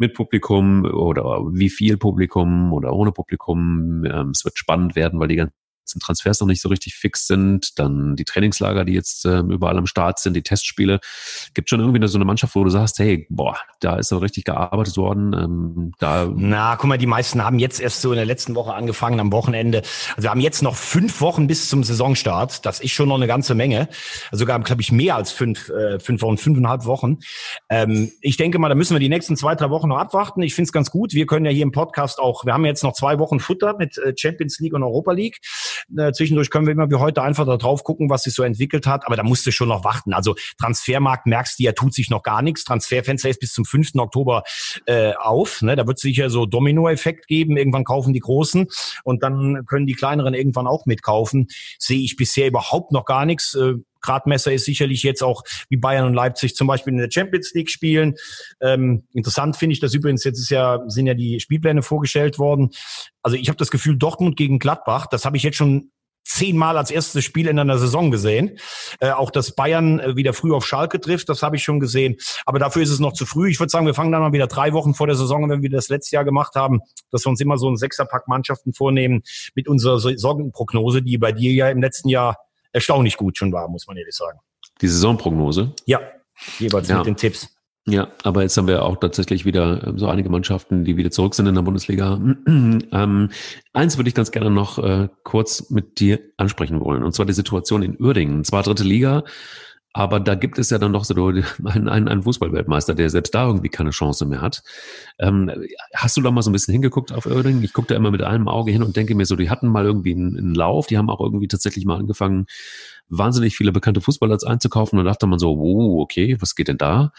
[0.00, 4.02] mit Publikum oder wie viel Publikum oder ohne Publikum.
[4.06, 5.59] Ähm, es wird spannend werden, weil die ganzen
[6.00, 9.86] Transfers noch nicht so richtig fix sind, dann die Trainingslager, die jetzt äh, überall am
[9.86, 11.00] Start sind, die Testspiele.
[11.54, 14.44] Gibt schon irgendwie so eine Mannschaft, wo du sagst, hey, boah, da ist so richtig
[14.44, 15.32] gearbeitet worden.
[15.32, 18.74] Ähm, da Na, guck mal, die meisten haben jetzt erst so in der letzten Woche
[18.74, 19.82] angefangen am Wochenende.
[20.10, 22.64] Also wir haben jetzt noch fünf Wochen bis zum Saisonstart.
[22.66, 23.88] Das ist schon noch eine ganze Menge.
[24.30, 27.18] Also sogar, glaube ich, mehr als fünf, äh, fünf Wochen, fünfeinhalb Wochen.
[27.68, 30.42] Ähm, ich denke mal, da müssen wir die nächsten zwei, drei Wochen noch abwarten.
[30.42, 31.12] Ich finde es ganz gut.
[31.12, 33.98] Wir können ja hier im Podcast auch, wir haben jetzt noch zwei Wochen Futter mit
[33.98, 35.40] äh, Champions League und Europa League.
[35.96, 38.86] Äh, zwischendurch können wir immer wie heute einfach da drauf gucken, was sich so entwickelt
[38.86, 39.06] hat.
[39.06, 40.12] Aber da musst du schon noch warten.
[40.12, 42.64] Also Transfermarkt merkst du ja, tut sich noch gar nichts.
[42.64, 43.94] Transferfenster ist bis zum 5.
[43.96, 44.42] Oktober
[44.86, 45.62] äh, auf.
[45.62, 45.76] Ne?
[45.76, 47.56] Da wird es sicher so Domino-Effekt geben.
[47.56, 48.66] Irgendwann kaufen die Großen
[49.04, 51.48] und dann können die Kleineren irgendwann auch mitkaufen.
[51.78, 53.54] Sehe ich bisher überhaupt noch gar nichts.
[53.54, 57.52] Äh, Gradmesser ist sicherlich jetzt auch wie Bayern und Leipzig zum Beispiel in der Champions
[57.54, 58.14] League spielen.
[58.60, 62.70] Ähm, interessant finde ich das übrigens, jetzt ist ja, sind ja die Spielpläne vorgestellt worden.
[63.22, 65.90] Also ich habe das Gefühl, Dortmund gegen Gladbach, das habe ich jetzt schon
[66.24, 68.58] zehnmal als erstes Spiel in einer Saison gesehen.
[69.00, 72.16] Äh, auch dass Bayern äh, wieder früh auf Schalke trifft, das habe ich schon gesehen.
[72.46, 73.50] Aber dafür ist es noch zu früh.
[73.50, 75.70] Ich würde sagen, wir fangen dann mal wieder drei Wochen vor der Saison, wenn wir
[75.70, 76.80] das letztes Jahr gemacht haben,
[77.10, 79.22] dass wir uns immer so ein Sechserpack Mannschaften vornehmen
[79.54, 82.36] mit unserer Sorgenprognose, die bei dir ja im letzten Jahr
[82.72, 84.38] erstaunlich gut schon war, muss man ehrlich sagen.
[84.80, 85.74] Die Saisonprognose?
[85.86, 86.00] Ja,
[86.58, 86.98] jeweils ja.
[86.98, 87.48] mit den Tipps.
[87.86, 91.34] Ja, aber jetzt haben wir auch tatsächlich wieder ähm, so einige Mannschaften, die wieder zurück
[91.34, 92.20] sind in der Bundesliga.
[92.46, 93.30] ähm,
[93.72, 97.32] eins würde ich ganz gerne noch äh, kurz mit dir ansprechen wollen, und zwar die
[97.32, 98.44] Situation in Uerdingen.
[98.44, 99.24] Zwar dritte Liga,
[99.92, 101.14] aber da gibt es ja dann doch so
[101.64, 104.62] einen, einen, einen Fußballweltmeister, der selbst da irgendwie keine Chance mehr hat.
[105.18, 105.50] Ähm,
[105.94, 107.62] hast du da mal so ein bisschen hingeguckt auf Oerding?
[107.62, 109.84] Ich gucke da immer mit einem Auge hin und denke mir so, die hatten mal
[109.84, 112.46] irgendwie einen, einen Lauf, die haben auch irgendwie tatsächlich mal angefangen,
[113.08, 116.78] wahnsinnig viele bekannte Fußballer einzukaufen und da dachte man so, oh, okay, was geht denn
[116.78, 117.12] da?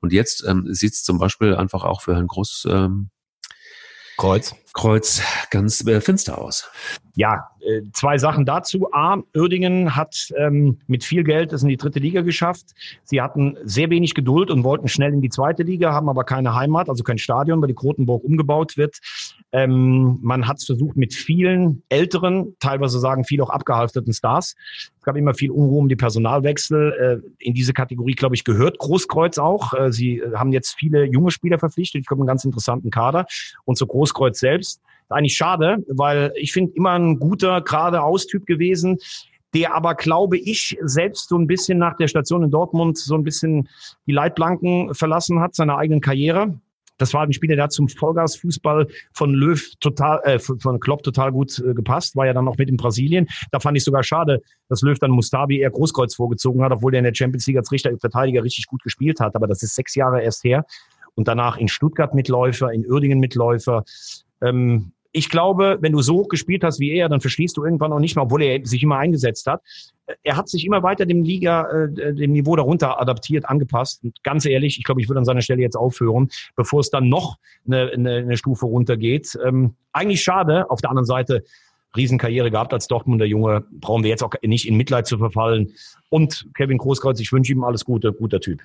[0.00, 3.10] Und jetzt ähm, sieht es zum Beispiel einfach auch für Herrn Groß ähm,
[4.18, 4.54] Kreuz.
[4.78, 5.20] Kreuz
[5.50, 6.70] ganz äh, finster aus.
[7.16, 8.92] Ja, äh, zwei Sachen dazu.
[8.92, 12.66] A, Uerdingen hat ähm, mit viel Geld es in die dritte Liga geschafft.
[13.02, 16.54] Sie hatten sehr wenig Geduld und wollten schnell in die zweite Liga, haben aber keine
[16.54, 18.98] Heimat, also kein Stadion, weil die Krotenburg umgebaut wird.
[19.50, 24.54] Ähm, man hat es versucht mit vielen älteren, teilweise sagen viele auch abgehalfterten Stars.
[24.98, 27.22] Es gab immer viel Unruhe um die Personalwechsel.
[27.24, 29.72] Äh, in diese Kategorie, glaube ich, gehört Großkreuz auch.
[29.72, 32.02] Äh, sie äh, haben jetzt viele junge Spieler verpflichtet.
[32.02, 33.26] Ich glaube, einen ganz interessanten Kader.
[33.64, 34.67] Und so Großkreuz selbst
[35.08, 38.98] eigentlich schade, weil ich finde immer ein guter, geradeaus Typ gewesen,
[39.54, 43.24] der aber, glaube ich, selbst so ein bisschen nach der Station in Dortmund so ein
[43.24, 43.68] bisschen
[44.06, 46.58] die Leitplanken verlassen hat, seiner eigenen Karriere.
[46.98, 51.30] Das war ein Spieler, der hat zum Vollgasfußball von Löw total, äh, von Klopp total
[51.30, 53.28] gut äh, gepasst, war ja dann noch mit in Brasilien.
[53.52, 56.98] Da fand ich sogar schade, dass Löw dann Mustabi eher Großkreuz vorgezogen hat, obwohl der
[56.98, 59.36] in der Champions League als Richter Verteidiger richtig gut gespielt hat.
[59.36, 60.66] Aber das ist sechs Jahre erst her.
[61.14, 63.84] Und danach in Stuttgart Mitläufer, in Uerdingen Mitläufer.
[64.40, 67.92] Ähm, ich glaube, wenn du so hoch gespielt hast wie er, dann verstehst du irgendwann
[67.92, 69.62] auch nicht mehr, obwohl er sich immer eingesetzt hat.
[70.22, 74.04] Er hat sich immer weiter dem Liga, äh, dem Niveau darunter adaptiert, angepasst.
[74.04, 77.08] Und ganz ehrlich, ich glaube, ich würde an seiner Stelle jetzt aufhören, bevor es dann
[77.08, 77.36] noch
[77.66, 79.38] eine, eine, eine Stufe runtergeht.
[79.44, 80.70] Ähm, eigentlich schade.
[80.70, 81.44] Auf der anderen Seite,
[81.96, 85.72] Riesenkarriere gehabt als Dortmunder Junge, brauchen wir jetzt auch nicht in Mitleid zu verfallen.
[86.10, 88.62] Und Kevin Großkreuz, ich wünsche ihm alles Gute, guter Typ.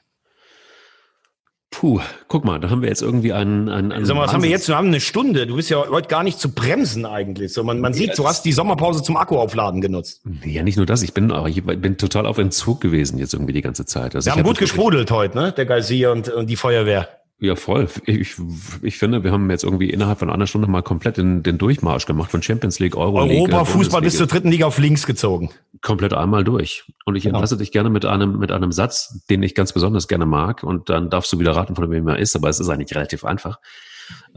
[1.74, 3.68] Puh, guck mal, da haben wir jetzt irgendwie einen.
[3.68, 4.68] einen, einen Sag mal, was haben wir jetzt?
[4.68, 5.48] Wir haben eine Stunde.
[5.48, 7.52] Du bist ja heute gar nicht zu bremsen eigentlich.
[7.52, 10.22] So, man, man sieht, du hast die Sommerpause zum Akkuaufladen genutzt.
[10.46, 11.02] Ja, nicht nur das.
[11.02, 14.14] Ich bin, ich bin total auf Entzug gewesen jetzt irgendwie die ganze Zeit.
[14.14, 15.52] Also wir haben gut gesprudelt heute, ne?
[15.52, 17.10] Der Geysir und, und die Feuerwehr.
[17.44, 17.90] Ja, voll.
[18.06, 18.38] Ich,
[18.84, 22.06] ich finde, wir haben jetzt irgendwie innerhalb von einer Stunde mal komplett den, den Durchmarsch
[22.06, 23.20] gemacht von Champions League, Euro.
[23.20, 25.52] Europa Fußball bis zur dritten Liga auf links gezogen.
[25.82, 26.86] Komplett einmal durch.
[27.04, 27.40] Und ich genau.
[27.40, 30.64] entlasse dich gerne mit einem, mit einem Satz, den ich ganz besonders gerne mag.
[30.64, 32.34] Und dann darfst du wieder raten, von wem er ist.
[32.38, 33.60] Aber es ist eigentlich relativ einfach.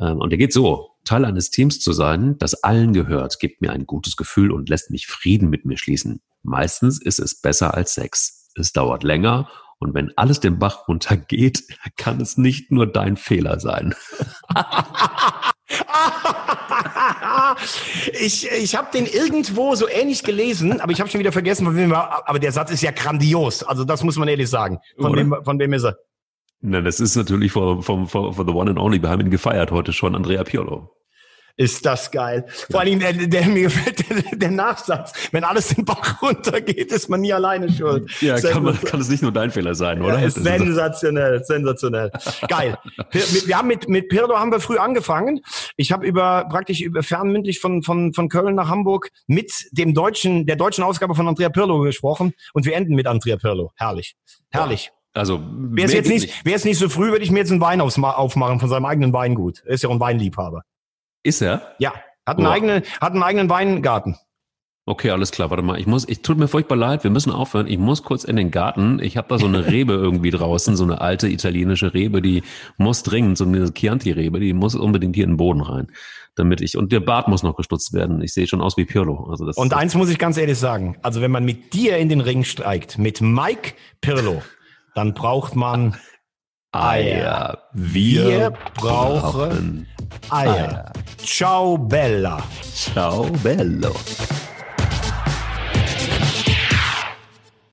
[0.00, 0.88] Ähm, und der geht so.
[1.04, 4.90] Teil eines Teams zu sein, das allen gehört, gibt mir ein gutes Gefühl und lässt
[4.90, 6.22] mich Frieden mit mir schließen.
[6.42, 8.50] Meistens ist es besser als Sex.
[8.57, 9.48] Es dauert länger
[9.79, 11.64] und wenn alles den Bach runtergeht,
[11.97, 13.95] kann es nicht nur dein Fehler sein.
[18.20, 21.77] ich ich habe den irgendwo so ähnlich gelesen, aber ich habe schon wieder vergessen, von
[21.77, 22.29] wem war.
[22.29, 23.62] Aber der Satz ist ja grandios.
[23.62, 24.79] Also das muss man ehrlich sagen.
[24.99, 25.99] Von, wem, von wem ist er?
[26.61, 29.03] Na, das ist natürlich vom, vom, vom, von The One and Only.
[29.03, 30.91] Wir haben ihn gefeiert heute schon, Andrea Piolo.
[31.59, 32.44] Ist das geil.
[32.70, 35.12] Vor allen Dingen, der, der, mir gefällt der, der Nachsatz.
[35.32, 38.11] Wenn alles den Bach runtergeht, ist man nie alleine schuld.
[38.20, 40.18] Ja, kann, man, kann es nicht nur dein Fehler sein, oder?
[40.18, 42.11] Ja, ist sensationell, sensationell.
[42.48, 42.76] Geil.
[43.46, 45.40] Wir haben mit, mit Pirlo haben wir früh angefangen.
[45.76, 50.44] Ich habe über, praktisch über fernmündlich von, von, von Köln nach Hamburg mit dem deutschen,
[50.44, 53.72] der deutschen Ausgabe von Andrea Pirlo gesprochen und wir enden mit Andrea Pirlo.
[53.76, 54.14] Herrlich.
[54.50, 54.92] Herrlich.
[55.14, 57.62] Also, wäre es jetzt nicht, wäre es nicht so früh, würde ich mir jetzt einen
[57.62, 59.62] Wein aufmachen von seinem eigenen Weingut.
[59.64, 60.62] Er ist ja auch ein Weinliebhaber.
[61.27, 61.74] Ist er?
[61.81, 61.93] Ja,
[62.24, 64.16] hat einen, eigenen, hat einen eigenen Weingarten.
[64.89, 65.51] Okay, alles klar.
[65.51, 67.03] Warte mal, ich muss, ich tut mir furchtbar leid.
[67.03, 67.66] Wir müssen aufhören.
[67.66, 69.01] Ich muss kurz in den Garten.
[69.01, 72.45] Ich habe da so eine Rebe irgendwie draußen, so eine alte italienische Rebe, die
[72.79, 75.89] muss dringend, so eine Chianti-Rebe, die muss unbedingt hier in den Boden rein,
[76.37, 78.22] damit ich und der Bart muss noch gestutzt werden.
[78.22, 79.27] Ich sehe schon aus wie Pirlo.
[79.29, 82.09] Also das, und eins muss ich ganz ehrlich sagen: Also wenn man mit dir in
[82.09, 84.43] den Ring steigt, mit Mike Pirlo,
[84.95, 85.97] dann braucht man
[86.72, 87.58] Eier.
[87.72, 89.86] Wir, Wir brauchen
[90.30, 90.52] Eier.
[90.54, 90.92] Eier.
[91.24, 92.42] Ciao Bella.
[92.74, 93.94] Ciao Bello.